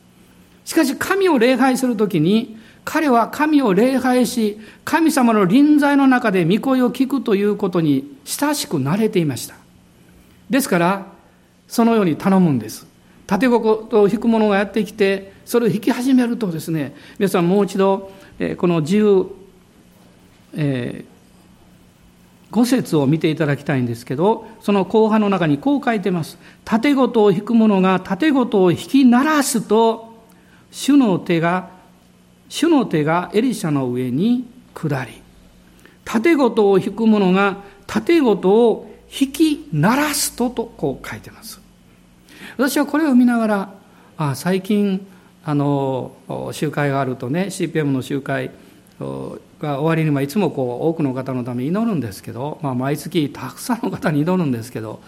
[0.64, 9.57] しかし神を礼拝するときに、彼は神を礼拝し、神様の臨在の中で御声を聞くということに親しく慣れていました。
[10.48, 11.07] ですから、
[11.68, 12.87] そのように頼むんです。
[13.27, 18.12] 縦ごとを引く者がやってきて、それを引き始めるとですね、皆さんもう一度、
[18.57, 19.27] この10、
[20.55, 21.13] えー、
[22.55, 26.38] 5節を見ていただきたいんですけど、その後半の中にこう書いてます。
[26.64, 30.14] 縦ごとを引く者が縦ごとを引き鳴らすと、
[30.71, 31.75] 主の手が
[32.49, 35.21] 主の手がエリシャの上に下り、
[36.05, 37.57] 盾ごとを引く者が
[37.88, 41.61] 盾ごとを引き鳴らすととこう書いてます。
[42.57, 43.75] 私はこれを見ながら、
[44.17, 45.05] あ最近、
[45.45, 46.12] あの、
[46.53, 48.53] 集会があるとね、CPM の集会
[49.64, 55.00] が終わりにはいつもこう多くの方のために祈るんですけど、まあ、毎月たくさんの方に祈るんですけど、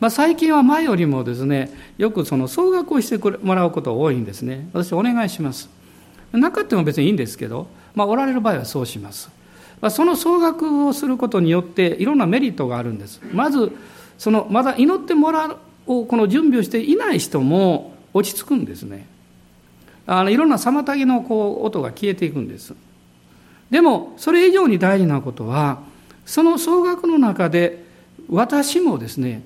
[0.00, 4.68] まあ、最近は前よりもですね、よくその総額をしてもらうことが多いんですね。
[4.72, 5.68] 私お願いします。
[6.32, 9.30] なかったも別にいいんですけど、まあ、おられる場合はそうします。
[9.80, 13.20] まあ、その総額をすることによっていろんなメリットがあるんです。
[13.32, 13.72] まず、
[14.18, 19.06] そのまだ祈ってもらうこの準備をしていない人も落ち着くんですね。
[20.06, 22.74] あのいろんな妨げのこう音が消えていくんです。
[23.70, 25.80] でも、それ以上に大事なことは、
[26.24, 27.84] その総額の中で
[28.28, 29.42] 私もですね、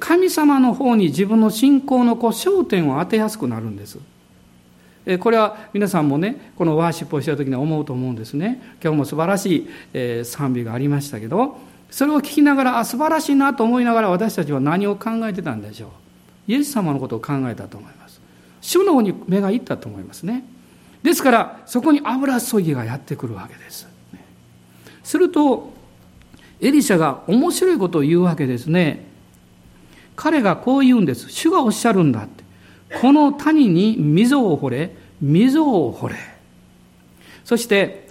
[0.00, 3.98] 神様の方に自分の信仰のこう焦点を当てやすくなるんです。
[5.20, 8.60] これは皆さんもね、このワーシップをした時には思うと思うんですね。
[8.82, 11.58] 今日も素晴らしい賛美がありましたけど、
[11.90, 15.86] それを聞きながら、あ、素晴らしいなと思いながら私たちは何を考えてたんでしょ
[16.48, 16.52] う。
[16.52, 18.20] イエス様のことを考えたと思います。
[18.60, 20.44] 主の方に目がいったと思いますね。
[21.02, 23.86] ですから、そこに油注ぎがやってくるわけです。
[25.04, 25.72] すると、
[26.60, 29.06] エリシャが面白いことを言うわけですね。
[30.16, 31.28] 彼がこう言うんです。
[31.30, 32.44] 主がおっしゃるんだって。
[33.00, 36.16] この谷に溝を掘れ、溝を掘れ。
[37.44, 38.08] そして、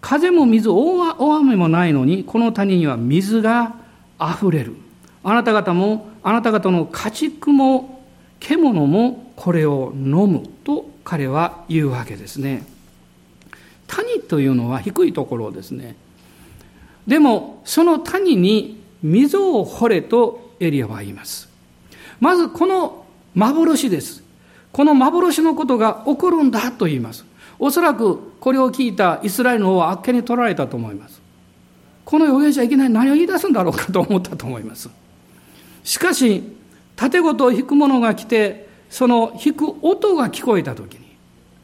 [0.00, 3.74] 風も水、大雨もないのに、この谷には水が
[4.20, 4.76] 溢れる。
[5.24, 8.02] あなた方も、あなた方の家畜も、
[8.38, 12.66] 獣もこれを飲むと彼は言うわけですね。
[13.86, 15.94] 谷というのは低いところですね。
[17.06, 21.48] でも、その谷に溝を掘れとエリアは言います。
[22.18, 24.24] まずこの幻です。
[24.72, 27.24] この幻のことが起こるんだと言います。
[27.60, 31.22] おそらくこれを聞いたイスラエルの王はあっけに取られたと思います。
[32.04, 34.90] この預言者いきなり何を言い出すんだろうかと思ったと思います。
[35.84, 36.42] しかし、
[36.96, 41.06] 盾ごとを弾く者が来て、その弾く音が聞こえたときに、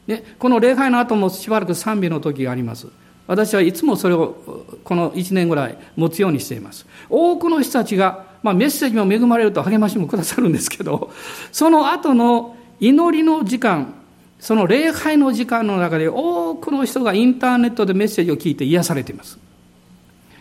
[0.07, 2.87] ね、この礼拝の後もしばらく賛美の時があります。
[3.25, 4.35] 私はいつもそれを
[4.83, 6.85] この1年ぐらい持つようにしています。
[7.09, 11.11] 多くの人たちがまあ、メッセージも恵まれると励ましもくださるんですけど、
[11.51, 13.95] その後の祈りの時間、
[14.39, 19.39] その礼拝の時間の中で多くの人がインターネットでメッセージを聞いて癒されています。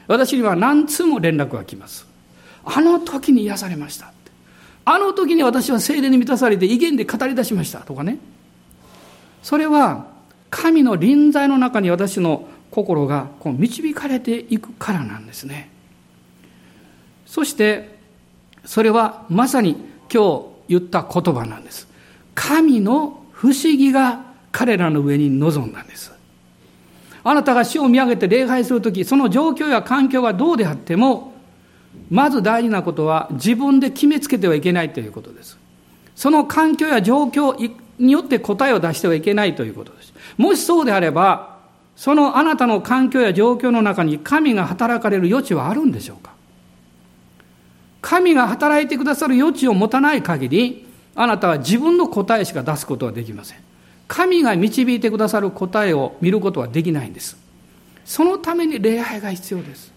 [0.08, 2.04] 私には何通も連絡が来ます。
[2.64, 4.11] あの時に癒されました。
[4.84, 8.18] あの時に私は聖霊に満たされて威厳で語り出しましたとかね。
[9.42, 10.06] それは
[10.50, 15.70] 神の臨在の中に私の心がこう導かれていくからなんですね。
[17.26, 17.98] そして
[18.64, 19.76] それはまさに
[20.12, 21.88] 今日言った言葉なんです。
[22.34, 26.12] 神の不思議が彼らの上に臨んだんです。
[27.24, 31.31] あなたが死を見上げて礼拝するとき、その状況や環境がどうであっても、
[32.10, 35.58] まず大事なことは自分で決めつけてはいけないということです。
[36.14, 40.12] その環境や状況によって答えを出してはいけないということです。
[40.36, 41.58] もしそうであれば、
[41.96, 46.32] そのあなたの環境や状況の中に神が働かれる余地はあるんでしょうか
[48.00, 53.58] 神が働いてくださる余地を持たない限り、あなたは自分の答えしか出すことはできません。
[54.08, 57.36] 神が導いてくださる答えを見ることはできないんです。
[58.04, 59.91] そのために礼拝が必要です。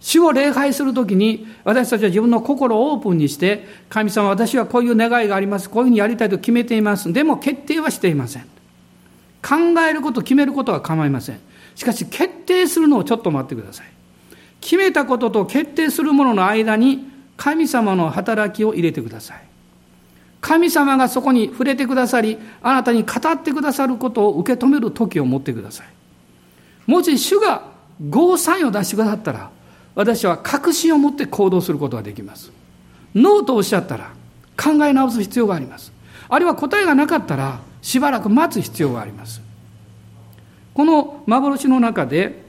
[0.00, 5.68] 主を礼拝するときに、私たちは自分の心をオープンにして、神様、私はこういう願いがあります。
[5.68, 7.12] こういうふうにやりたいと決めています。
[7.12, 8.42] でも決定はしていません。
[9.42, 9.56] 考
[9.88, 11.40] えること、決めることは構いません。
[11.74, 13.86] しかし、決定するのをちょっと待ってください。
[14.60, 17.06] 決めたことと決定するものの間に
[17.36, 19.42] 神様の働きを入れてください。
[20.40, 25.86] 神様がそこに触れてくださり、あなたに語ってくださることを受け止める時を持ってください。
[26.86, 27.62] もし主が
[28.08, 29.50] ゴーサインを出してくださったら、
[29.98, 32.52] 私は確信を持って行動することができます。
[33.16, 34.12] ノーとおっしゃったら
[34.56, 35.92] 考え直す必要があります。
[36.28, 39.42] あるいは答えがなかったらしばらく待つ必要があります。
[40.72, 42.40] この幻の中で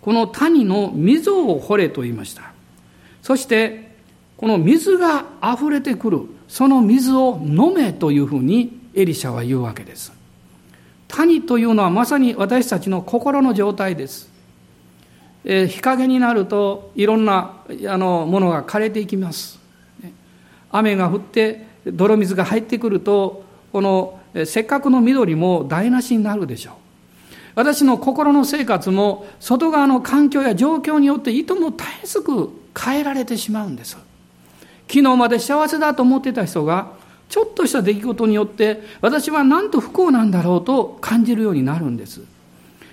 [0.00, 2.50] この谷の溝を掘れと言いました。
[3.22, 3.94] そして、
[4.36, 10.12] この水が溢れてくる、その水を飲めというふうにエリシャは言うわけです。
[11.06, 14.35] 谷というのはまさに私たちの心の状態です。
[15.48, 17.52] え、日陰になるといろんな
[17.88, 19.58] あのものが枯れていきます。
[20.72, 26.74] 雨が降って泥水が入ってくるとこのせっかくの緑も台無しになるでしょう。
[27.54, 33.96] 私の心の生活も外側の環境や状況によっていとも絶えずく変えられてしまうんです。
[34.88, 36.92] 昨日まで幸せだと思ってた人が
[37.28, 42.22] ちょっとした出来事によって私はなんと不幸なんだろうと感じるようになるんです。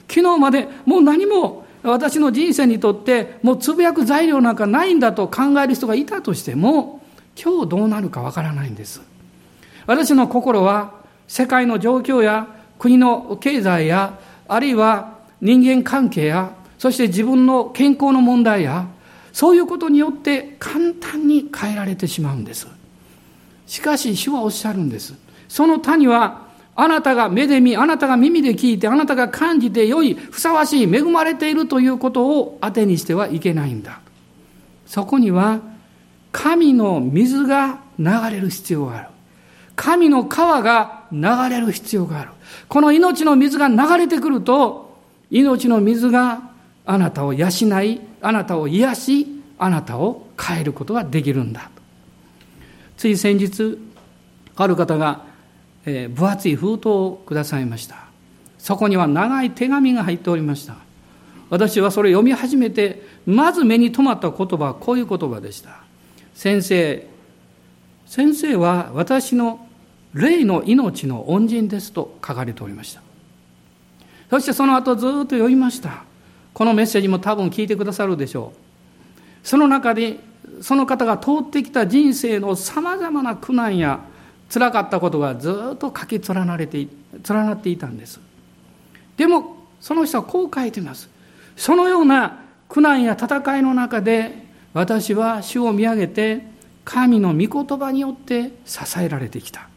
[0.08, 7.02] 昨日までもう何も私の人生にとってもうつぶやく材料なんかないんだと考える人がいたとしても
[7.42, 9.02] 今日どうなるかわからないんです。
[9.86, 10.94] 私の心は
[11.28, 12.48] 世界の状況や
[12.80, 14.18] 国の経済や
[14.48, 18.88] あるいは人間関係やそして自分の健康の問題や
[19.34, 22.68] そういうことによって簡単に変えられてしまうんです。
[23.66, 25.16] しかし主はおっしゃるんです。
[25.50, 34.00] その他にはあなたが目で見、あなたが耳で聞いて、あなたが感じて良い、ふさわしい、恵まれているということを当てにしてはいけないんだ。
[34.88, 35.62] そこには
[36.32, 39.08] 神の水が流れる必要がある。
[39.76, 42.32] 神の川が流れる必要がある。
[42.68, 44.98] この命の水が流れてくると、
[45.30, 46.52] 命の水が
[46.86, 47.48] あなたを養
[47.84, 51.70] い、あなたを癒し、あなたを変えることができるんだ。
[52.98, 53.78] つい先日、
[54.56, 55.33] ある方が、
[55.86, 57.98] えー、分厚い封筒をくださいました。
[58.58, 60.76] そこには長い手紙が入っておりました。
[61.50, 65.82] 私はそれを読み始めて、まず目に留まった言葉はこういう言葉でした。
[66.34, 67.08] 先生、
[68.06, 69.68] 先生は私の
[70.14, 73.02] 霊の命の恩人ですと書かれておりました。
[74.30, 76.06] そしてその後ずっと読みました。
[76.54, 78.54] このメッセージも多分聞いてくださるでしょ
[79.44, 79.48] う。
[79.48, 80.20] その中で、
[80.62, 84.00] その方が通ってきた人生のさまざまな苦難や
[84.54, 86.90] 辛かったことがずっと書き連なれて、連
[87.46, 88.20] なっていたんです。
[89.18, 91.10] でも、その人はこう書いています。
[91.58, 92.40] そのような
[92.70, 96.46] 苦難や戦いの中で、私は主を見上げて、
[96.86, 99.68] 神の御言葉によって支えられてきた。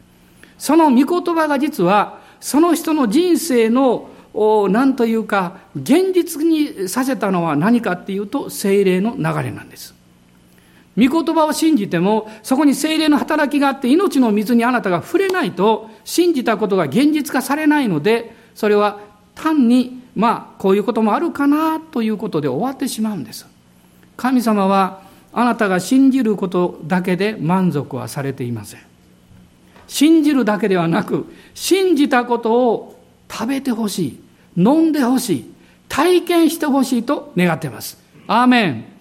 [0.59, 4.11] その御言葉が実は、その人の人生の、
[4.69, 9.96] 何というか、現実にさせたのは何かっていうと、精霊の流れなんです。
[10.99, 19.01] 御言葉を信じても、そこに精霊の働きがあって、命の水にあなたが触れないと、信じたことが現実化されないので、それは
[19.35, 23.47] 単に、まあ、こういうこともあるかなということで終わってしまうんです。
[24.17, 25.03] 神様は、
[25.35, 28.81] あなたが信じることだけで満足はされていません。
[29.87, 32.99] 信じるだけではなく、信じたことを
[33.31, 34.21] 食べてほしい、
[34.57, 35.51] 飲んでほしい、
[35.91, 37.99] 体験してほしいと願っています。
[38.27, 38.96] アーメン。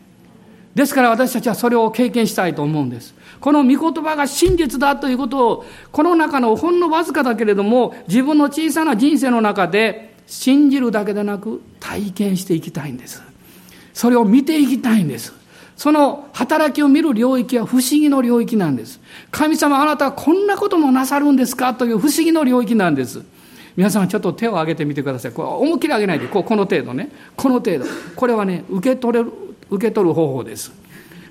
[0.75, 3.15] ですから私たちはそれを経験したいと思うんです。
[3.39, 13.23] この御言葉が真実だということを、この中のほんのわずかだけれども、自分の小さな人生の中で信じるだけでなく体験していきたいんです。
[13.93, 15.33] それを見ていきたいんです。
[15.77, 18.99] その働きを見る領域は不思議の領域なんです。
[19.31, 21.73] 神様あなたはこんなこともなさるんですか？
[21.73, 23.21] という不思議の領域なんです。
[23.77, 25.31] 皆さんちょっと手を挙げてみてください。
[25.31, 27.09] これ思いっきり上げないで、こうこの程度ね。
[27.35, 27.85] この程度。
[28.15, 29.31] これはね、受け取れる、
[29.75, 30.71] 受け取る方法です。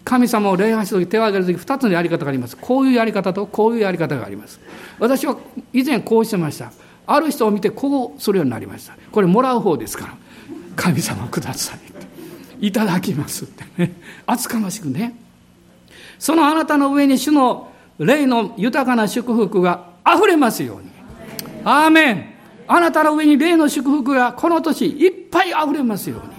[0.05, 2.57] 神様を礼拝するとき、手を挙げるとき、二つのやり方があります。
[2.57, 4.61] こういうやり方とこういうやり方があります。
[4.99, 5.37] 私は
[5.73, 6.73] 以前こうしてました。
[7.07, 8.95] ある人を見てこうするようになりました。
[9.11, 10.15] これもらう方ですから。
[10.77, 11.77] 神様くださ
[12.61, 12.67] い。
[12.67, 13.93] いただきますってね。
[14.27, 15.15] 厚かましくね。
[16.19, 20.91] そのあなたの上に主の霊の豊かな祝福が溢れますように。
[21.65, 22.35] アーメン。
[22.67, 26.34] あなたの上に霊の祝福がこの年いっぱい溢れますように。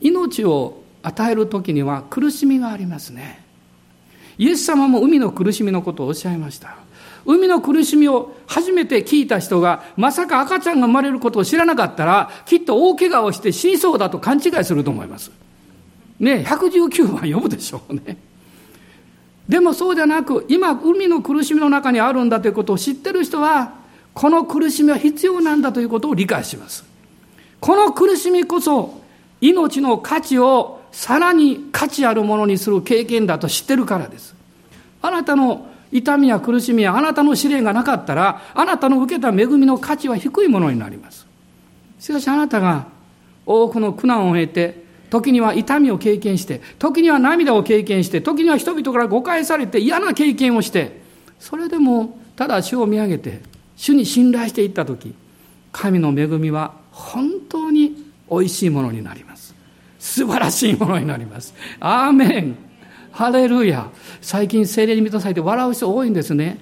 [0.00, 3.44] 命を与える時には苦しみがありますね。
[4.38, 6.76] イエス様も海の苦しみのことをおっしゃいました。
[7.26, 15.30] 海の苦しみを初めて聞いた人が、まさか赤ちゃんが生まれることを知らなかったら、きっと大怪我をして死にそうだと勘違いすると思います。
[16.18, 18.16] ね119番呼ぶでしょうね。
[19.48, 23.74] でもそうじゃなく、今、海の苦しみの中にあるんだということを知ってる人は、
[24.14, 26.84] この苦しみは必要なんだということを理解します。
[27.58, 28.99] この苦しみこそ、
[29.40, 34.34] 命の価値をさらに価値あるものにする経験だと知ってるからです。
[35.02, 41.26] あなたの痛みや苦しみやあなたの試練がなかったら、あなたの受けた恵みの価値は低いものになります。
[41.98, 42.86] しかしあなたが
[43.46, 51.00] 多くの苦難を経て、時には痛みを経験して、時には涙を経験して、時には人々から誤解されて嫌な経験をして、
[51.40, 53.40] それでもただ主を見上げて、
[53.76, 55.14] 主に信頼していった時、
[55.72, 57.99] 神の恵みは本当に
[58.30, 59.54] 美味しいものになります。
[59.98, 61.54] 素晴らしいものになります。
[61.80, 62.56] アーメン。
[63.12, 63.90] ハレルヤ。
[64.20, 66.58] 最近精霊に満たされて笑う人多いんですね。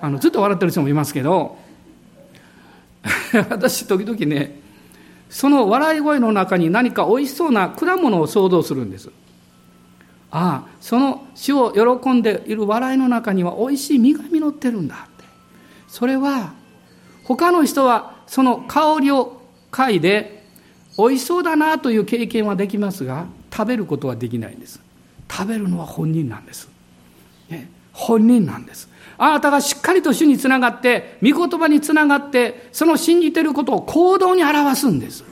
[0.00, 1.58] あの、ずっと笑ってる人もいますけど、
[3.50, 4.60] 私時々ね
[5.28, 9.10] その笑い声の中に何か美味しそうな果物を想像するんです
[10.30, 15.24] ああその死を喜んでいる笑いの中には美味しい実が実ってるんだって
[15.88, 16.52] それは
[17.24, 19.40] 他の人はその香りを
[19.70, 20.35] 嗅いで
[20.98, 24.80] 美味しそうだなという経験はできますが食べることはできないんです。
[25.30, 26.68] 食べるのは本人なんです、
[27.48, 28.88] ね、本人なんです。
[29.18, 35.24] あなたがしっかりと主につながって御言葉につながってその信じていることを行動に表すんです。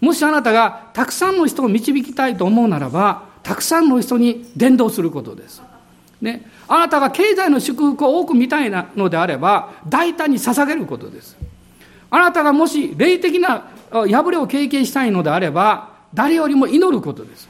[0.00, 5.62] もしあなたがたくさんの人を導きたいと思うならばたくさんの人に伝道することです。
[6.20, 11.36] ね、あなたが経済の祝福を多く見たいのであれば大胆に捧げることです。
[12.10, 13.68] あなたがもし霊的な
[14.02, 17.48] 破れを経験したいのであれば誰よりも祈ることです。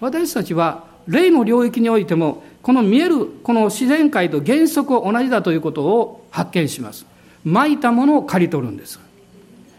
[0.00, 7.06] 私たちは霊の領域においてもこの見えるこの自然界と原則を同じだということを発見します。
[7.44, 9.00] まいたものを刈り取るんです。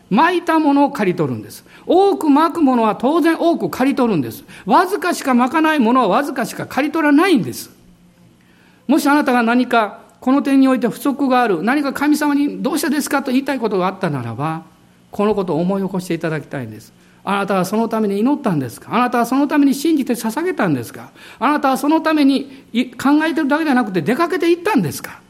[0.09, 1.63] まいたものを刈り取るんです。
[1.85, 4.43] 多くまくものは当然多く刈り取るんです。
[4.65, 7.71] わずかしかまかないものはわずかしか刈り取らないんです。
[8.87, 14.63] もしあなたが何かこの点において不足がある何か神様にどうしてですかと言いたいことがあったならば
[15.11, 16.93] このことを思い起こしていただきたいんです
[17.23, 18.95] あなたはそのために祈ったんですか？
[18.95, 21.11] あなたはそのために信じて捧げたんですか？
[21.37, 22.65] あなたはそのために
[22.99, 25.21] 考えてるだけじゃなくて出かけていったんですか？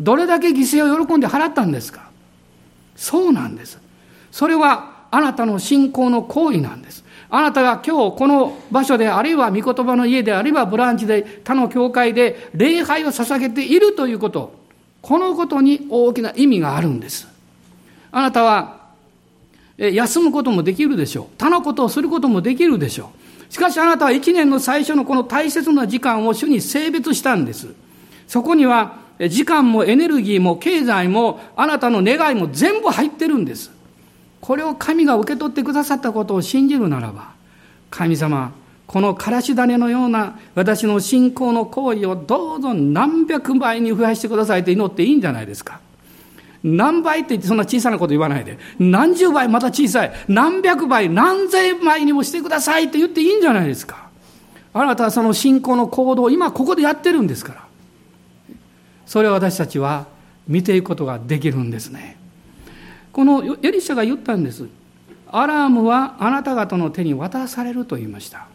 [0.00, 2.08] どれだけ犠牲を喜んで払ったんですか？
[2.94, 3.80] そうなんです。
[4.30, 7.04] それはあなたの信仰の行為なんです。
[7.30, 14.54] あなたが今日この場所で、あるいは御言葉の家で、あるいはブランチで、他の教会で礼拝を捧げているということ、
[15.02, 17.26] このことに大きな意味があるんです。
[18.12, 18.83] あなたは
[19.78, 21.26] 休むこともできるでしょう。
[21.38, 23.10] 他のことをすることもできるでしょ
[23.50, 23.52] う。
[23.52, 27.68] しかしあなたは一年の最初のこの大切な時間を主に性別したんです。
[28.26, 28.98] そこには
[29.28, 33.70] 時間もエネルギーも経済もあなたの願いも全部入ってるんです。
[34.40, 37.32] これを神が受け取ってくださったことを信じるならば、
[37.90, 38.52] 神様、
[38.86, 45.80] このからし種のような私の信仰の行為をどうぞ何百倍に増やしてくださいと祈っていいんじゃないですか。
[46.64, 48.58] 何倍って言ってそんな小さなこと言わないで。
[48.78, 50.12] 何十倍また小さい。
[50.28, 54.08] 何百倍、何千倍にもしてくださいって言っていいんじゃないですか。
[54.72, 57.64] あなたはその信仰の行動を今ここでやってるんですから。
[59.06, 60.06] それを私たちは
[60.48, 62.16] 見ていくことができるんですね。
[63.12, 64.66] このエリシャが言ったんです。
[65.30, 68.46] アラームはあなた方の手に渡されると言いました。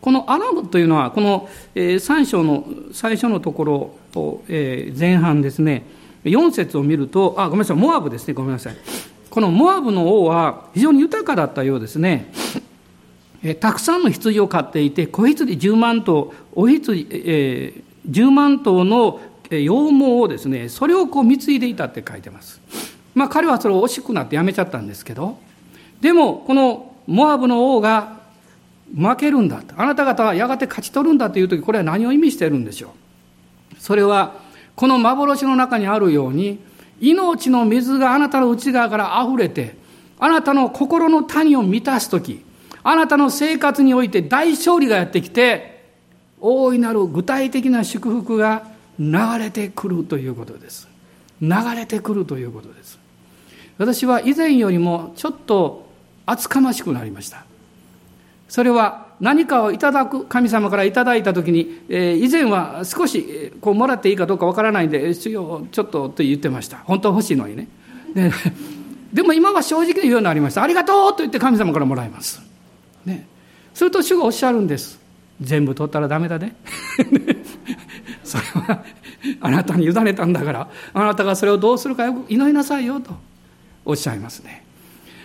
[0.00, 3.74] このアラームというのは、この3章の最初のところ
[4.14, 5.84] を前半ですね、
[6.24, 8.76] 4節を見ると、あ、ごめんなさい、モアブですね、ごめんなさい。
[9.30, 12.32] このモアブの王は非常に豊かだったようですね。
[13.42, 19.20] えたくさんの羊を飼っていて、子羊10万頭、お羊、えー、10万頭の
[19.50, 22.60] 羊毛をですね、それをこう貢いでいたって書いてます。
[23.14, 25.38] まあ彼はそれを惜しくなってやめちゃったんですけど、
[26.00, 28.20] でもこのモアブの王が
[28.96, 32.94] 負けるんだあなた方はやがて勝ち取るんだという時、これは何を意味しているんでしょ
[33.76, 33.80] う。
[33.80, 34.43] それは
[34.76, 36.58] この幻の中にあるように、
[37.00, 39.76] 命の水があなたの内側から溢れて、
[40.18, 42.42] あなたの心の谷を満たすとき、
[42.82, 45.74] あなたの生活において大勝利がやってきて、
[46.40, 48.64] 大いなる具体的な祝福が
[48.98, 50.88] 流れてくるということです。
[51.40, 52.98] 流れてくるということです。
[53.78, 55.88] 私は以前よりもちょっと
[56.26, 57.44] 厚かましくなりました。
[58.48, 66.78] それは何かをいただく、神様からいただいたときに、えー、以前は少しこうもらっていいかどうかわからないんで、主よ、ちょっとと言ってました。
[66.78, 67.68] 本当欲しいのにね。
[68.14, 68.30] で
[69.12, 70.62] でも今は正直に言うようになりました。
[70.62, 72.42] ありがとうと言って神様からもらいます。
[73.04, 73.28] ね。
[73.72, 74.98] すると主がおっしゃるんです。
[75.40, 76.56] 全部取ったらダメだね。
[78.24, 78.82] それは
[79.40, 83.12] あなたに委ねたんだから、あなたがそれをどうするかよく祈りなさいよと
[83.84, 84.64] おっしゃいますね。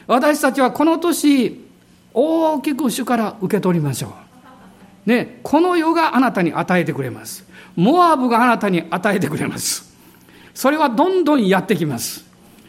[0.05, 1.68] 私たちはこの年、
[2.13, 4.15] 大きく主から受け取りましょ
[5.05, 5.09] う。
[5.09, 7.45] ね、この世があなたに与えてくれます。
[7.75, 9.95] モアブがあなたに与えてくれます。
[10.53, 12.25] それはどんどんやってきます。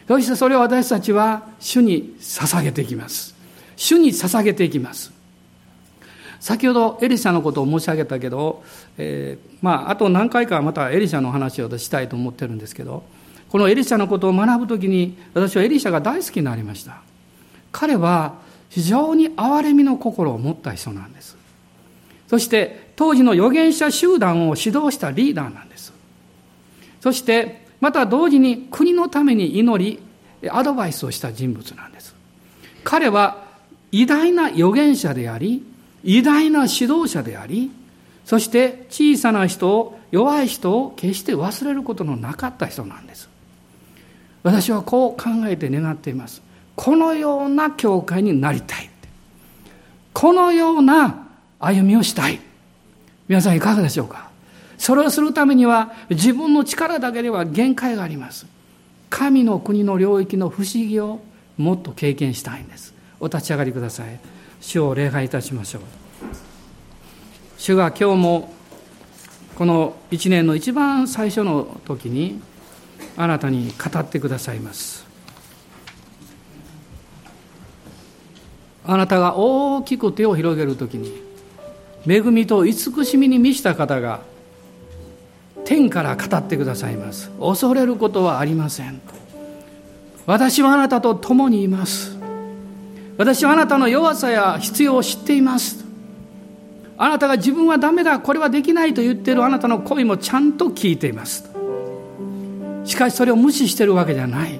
[0.07, 3.35] そしてそれを私たちは主に捧げていきます。
[3.75, 5.11] 主に捧げていきます。
[6.39, 8.63] 先ほどエリシャのことを申し上げたけど、
[8.97, 13.03] えー、まあ、あと何回かまたエリシャの話をしたいと思ってるんですけど、
[13.49, 17.01] このエリシャのことを学ぶときに、私はエリシャが大好きになりました。
[17.71, 18.35] 彼は
[18.71, 21.37] 非常に憐れみの心を持った人なんです。
[22.27, 25.93] そして当時の預言者集団を指導したリーダーなんです。
[27.01, 29.99] そしてまた同時に国のために祈
[30.41, 32.15] り、アドバイスをした人物なんです。
[32.85, 33.45] 彼は
[33.91, 35.63] 偉大な預言者であり、
[36.03, 37.71] 偉大な指導者であり、
[38.25, 43.29] そして小さな人を、弱い人を決して忘れることのなかった人なんです。
[44.43, 46.41] 私はこう考えて願っています
[46.83, 48.89] このような教会になりたい。
[50.13, 51.27] このような
[51.59, 52.39] 歩みをしたい。
[53.27, 54.31] 皆さんいかがでしょうか？
[54.79, 58.47] それをするためには自分の力だけでは限界があります。
[59.11, 61.19] 神の国の領域の不思議を
[61.55, 62.95] もっと経験したいんです。
[63.19, 64.19] お立ち上がりください。
[64.59, 65.81] 主を礼拝いたしましょう。
[67.59, 68.51] 主が今日も
[69.53, 72.41] この一年の一番最初の時に
[73.17, 75.10] あなたに語ってくださいます。
[78.85, 81.11] あなたが大きく手を広げる時に
[82.07, 84.21] 恵みと慈しみに満ちた方が
[85.65, 87.29] 天から語ってくださいます。
[87.39, 88.99] 恐れることはありません。
[90.25, 92.17] 私はあなたと共にいます。
[93.17, 95.85] 私はあなたの弱さや必要を知っています。
[96.97, 101.49] あなたが自分はダメだこれはできないと言っているあなたの声もちゃんと聞いています。
[102.83, 104.59] しかしそれを無視しているわけじゃない。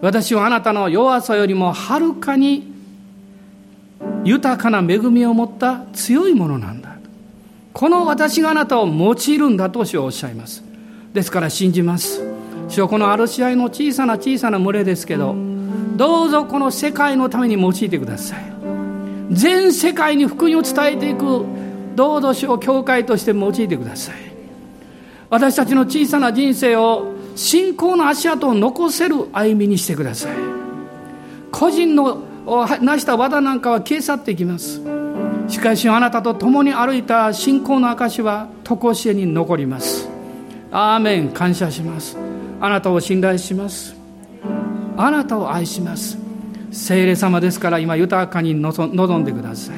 [0.00, 2.67] 私はあなたの弱さよりもはるかに
[4.24, 6.96] 豊かな恵みを持った強いものなんだ。
[7.72, 10.64] この私があなたを用いるんだと主はおっしゃいます。
[11.12, 12.22] ですから信じます。
[12.68, 15.34] 主はこのある試合の小さな小さな群れですけど
[15.96, 18.38] どうぞこの世界のために用いてください。
[19.30, 21.44] 全世界に福音を伝えていく
[21.94, 24.14] どうぞ主を教会として用いてください。
[25.30, 30.36] 私たちの小さな人生を信仰の足跡を残せる歩みにしてください。
[31.52, 34.80] 個人の成した技なんかは消え去っていきます。
[35.48, 40.08] しかしあなたと共に歩いた信仰の証は常しえに残ります。
[40.70, 41.28] アーメン。
[41.30, 42.16] 感謝します。
[42.60, 43.96] あなたを信頼します。
[44.96, 46.18] あなたを愛します。
[46.70, 49.76] 聖霊様ですから今豊かに望んでください。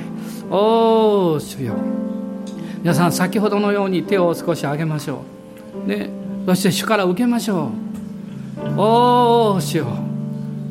[0.50, 1.74] おお主よ。
[2.82, 5.22] 皆さん先ほどのように手を少し上げましょ
[5.86, 5.88] う。
[5.88, 6.10] ね
[6.46, 7.70] そして主から受けましょ
[8.76, 8.80] う。
[8.80, 9.86] おお主よ。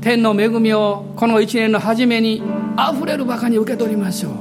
[0.01, 2.41] 天の恵みをこの一年の初めに
[2.77, 4.33] あふれるばかに受け取りましょう。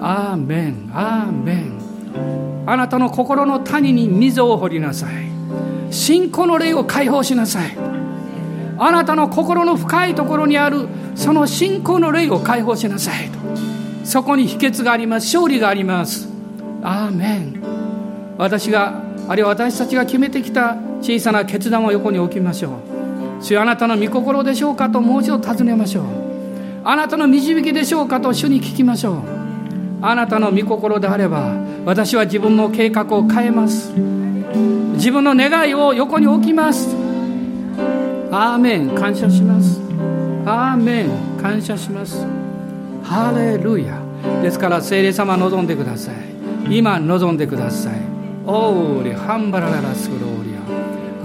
[0.00, 2.64] アーメンアーメン。
[2.66, 5.26] あなたの心の谷に溝を掘りなさい。
[5.92, 7.76] 信仰の霊を解放しなさい。
[8.78, 13.28] あなたの心の深いところにあるその信仰の霊を解放しなさい。
[13.28, 13.38] と
[14.04, 15.26] そこに秘訣があります。
[15.36, 16.28] 勝利があります。
[16.82, 17.62] アーメン。
[18.38, 22.95] 私があるいは私たちが決めてきた小さな決断を横に置きましょう。
[23.46, 26.04] 主あなたの御心でしょうかともう一度尋ねましょう。
[26.82, 29.22] あなたの導きでしょうかと主に聞きましょう。
[30.02, 33.92] あなたの御心であれば私は自分の計画を変えます。
[34.94, 36.88] 自分の願いを横に置きます。
[38.32, 39.80] アーメン感謝します。
[40.44, 42.26] アーメン感謝します。
[43.04, 44.00] ハレルヤ。
[44.42, 46.16] ですから聖霊様望んでください。
[46.78, 47.94] 今望んでください。
[48.44, 50.55] オーリハンバラララスクローリ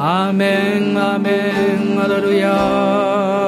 [0.04, 3.41] アーメンアメンアレルヤ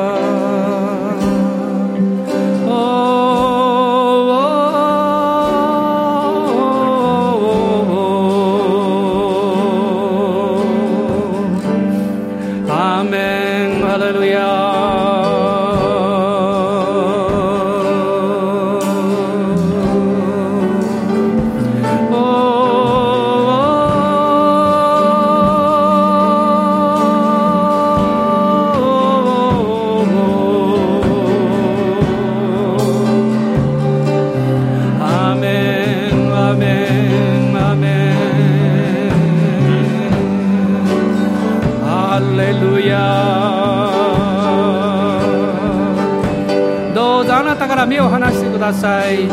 [48.74, 49.28] ださい。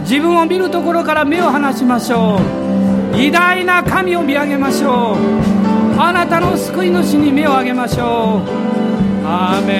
[0.00, 2.40] 自分を見るところから目を離しましょ
[3.14, 3.16] う。
[3.16, 5.16] 偉大な神を見上げましょう。
[6.00, 8.48] あなたの救い主に目を上げましょう。
[9.24, 9.74] アーメ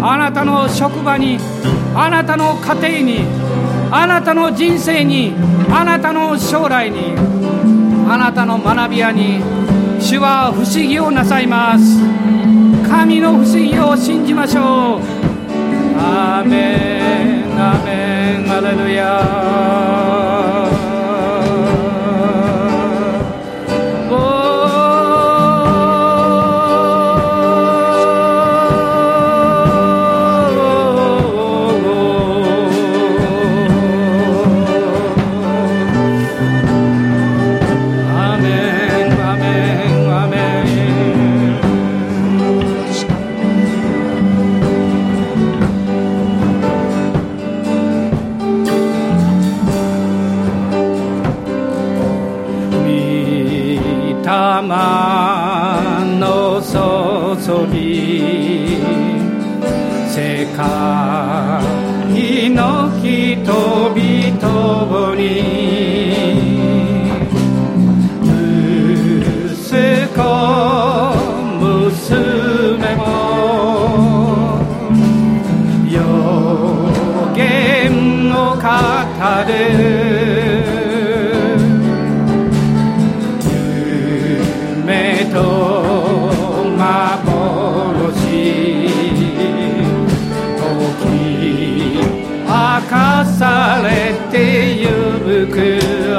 [0.00, 0.04] ン。
[0.04, 1.38] あなたの職場に
[1.94, 3.24] あなたの家庭に
[3.90, 5.34] あなたの人生に
[5.70, 7.14] あなたの将来に
[8.08, 9.40] あなたの学び屋に
[9.98, 11.98] 主は不思議をなさいます。
[12.88, 15.15] 神の不思議を信じましょう。
[15.98, 19.35] アーメンアーメン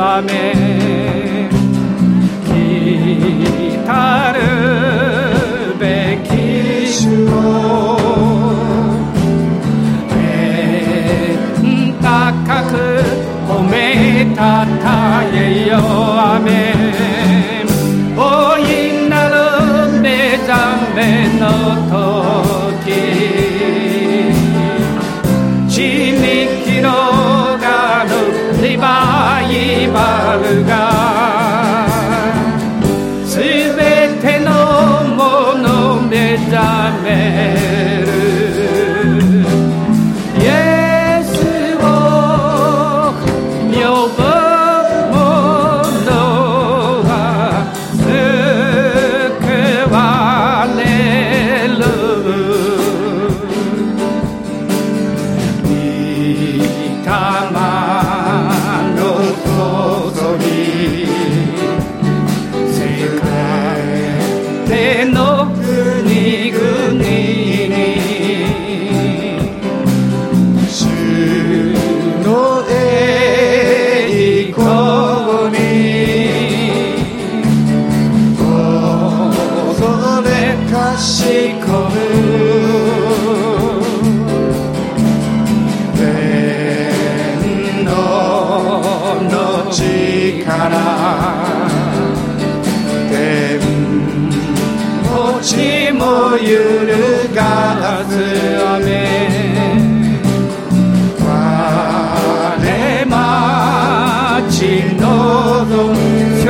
[0.08, 0.32] ため
[2.46, 2.56] 来
[4.34, 4.40] る
[5.78, 6.30] べき
[6.88, 7.36] 主を
[12.02, 12.74] 高く
[13.50, 14.86] 褒めたた
[15.34, 15.36] え
[15.68, 15.76] よ
[16.36, 16.48] 雨。
[18.16, 18.20] 大
[18.60, 20.98] いなる目覚め
[21.38, 21.44] の
[21.92, 22.17] と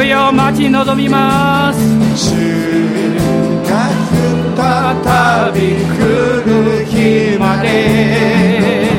[0.08, 1.80] 日を待ち望みます。
[2.16, 2.32] 主
[3.68, 3.92] が
[5.04, 6.00] 再び来
[6.46, 8.97] る日まで。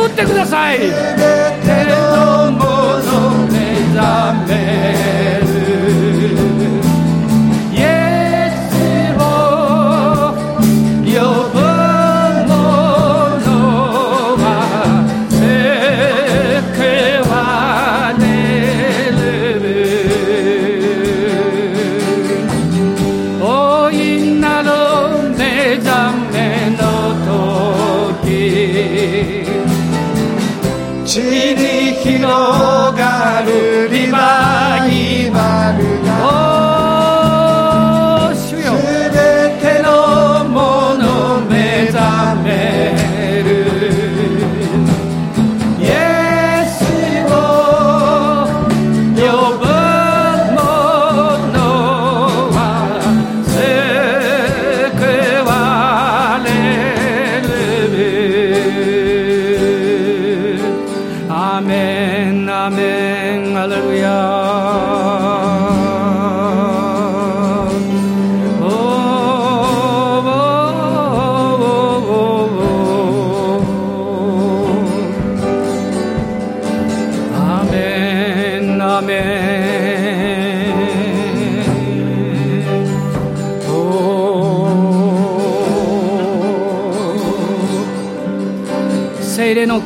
[0.00, 0.78] 守ってください。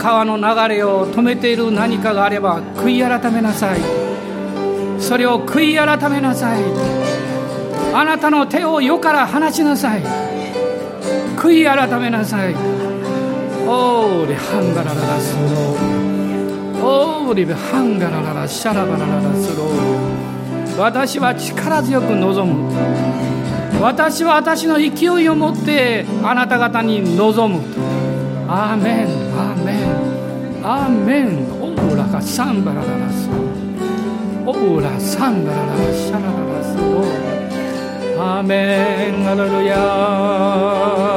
[0.04, 0.42] 川の流
[0.74, 3.80] れを止めている何かがあれば悔い改めなさい。
[5.00, 6.62] それを悔い改めなさい。
[7.94, 10.02] あなたの手を世から離しなさい。
[11.38, 12.52] 悔い改めなさい。
[13.66, 16.84] オーリハンガラララスロー。
[16.84, 20.76] オーリハンガラララシャラバラララスロー。
[20.76, 22.70] 私は力強く望む。
[23.80, 27.62] 私は私の勢いを持ってあなた方に望む。
[28.46, 29.23] アーメン。
[30.66, 33.28] アーメンオーラがサンバラララス
[34.46, 36.26] オーラサンバラララシャララ
[36.58, 36.74] ラス
[38.18, 41.13] アーメンアレルヤー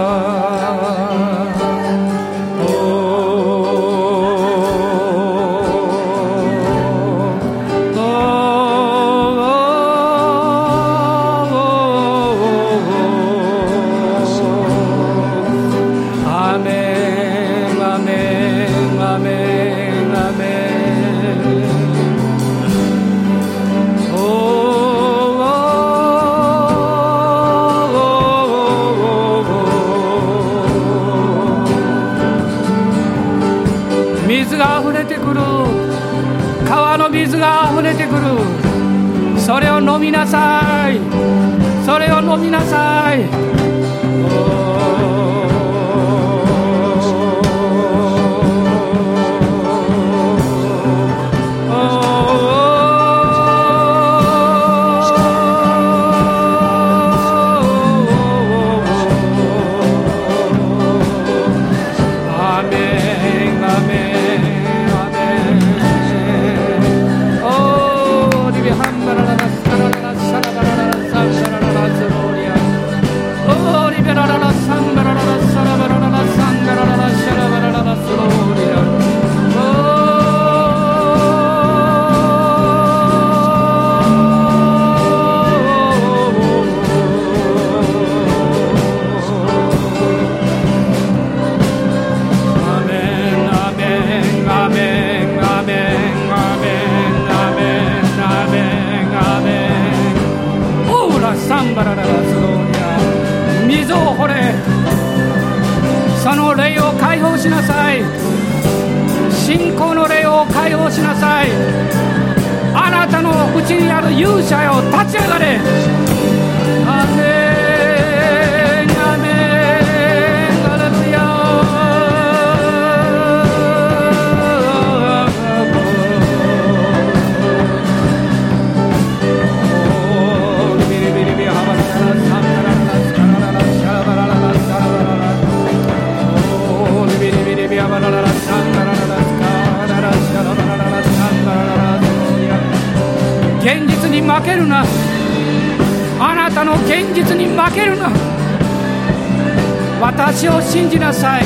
[150.37, 151.43] 私を信じなさい。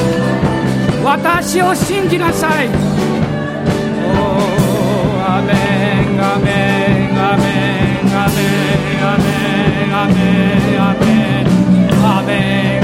[1.02, 2.68] 私を信じなさい。
[2.68, 2.74] おー
[5.38, 8.36] アメンアメンアメンアメ
[9.00, 9.24] ンアメ
[9.88, 10.20] ンアメ
[10.76, 11.08] ンアメ
[11.40, 12.81] ンアメン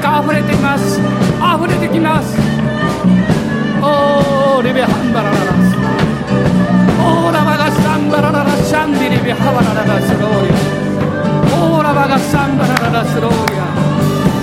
[0.00, 1.00] 何か溢れています。
[1.00, 2.38] 溢れてきます。
[3.82, 5.74] おーレベハンバラララス。
[7.02, 10.54] オーラバガサンバラララシャンディリベハバラララスローヤ。
[11.58, 13.66] オーラバガサンバラララスローヤ。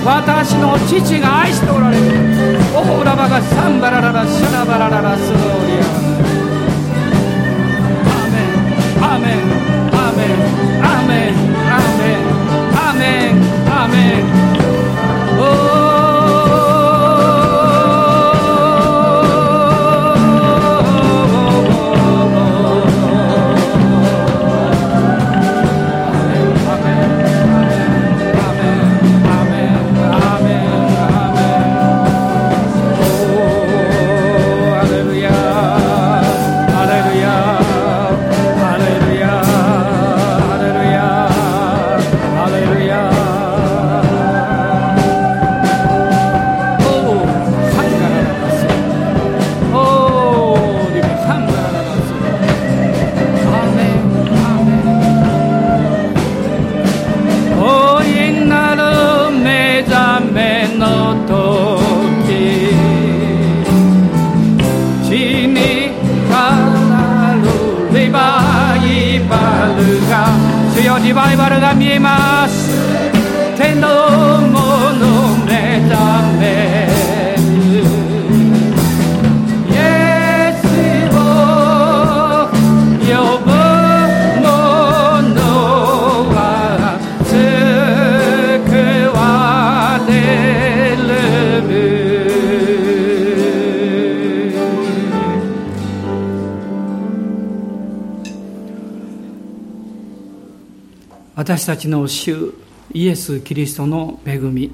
[0.04, 2.04] 私の父が愛しておられる。
[2.76, 5.40] オーラバガサンバラララシャラバラララスロー
[5.72, 5.80] ヤ。
[8.12, 8.60] アメン
[9.00, 9.48] アメン。
[9.96, 10.36] アメン。
[10.84, 11.40] アメン。
[11.72, 12.28] アメン。
[12.76, 13.40] アメン。
[13.72, 14.65] アメン。
[15.38, 15.95] Oh.
[101.66, 102.54] 私たちの主
[102.92, 104.70] イエス・キリストの恵み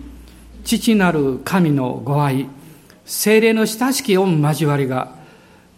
[0.63, 2.47] 父なる神のご愛
[3.07, 5.15] 精霊の親しき御交わりが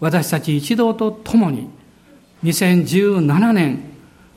[0.00, 1.70] 私たち一同と共に
[2.42, 3.84] 2017年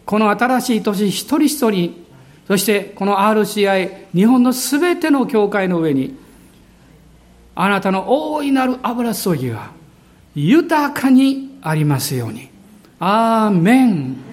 [0.05, 2.05] この新しい年一人一人
[2.47, 6.15] そしてこの RCI 日本のすべての教会の上に
[7.55, 8.05] あなたの
[8.35, 9.71] 大いなる油注ぎが
[10.35, 12.49] 豊かにありますように。
[12.99, 14.26] アーメン。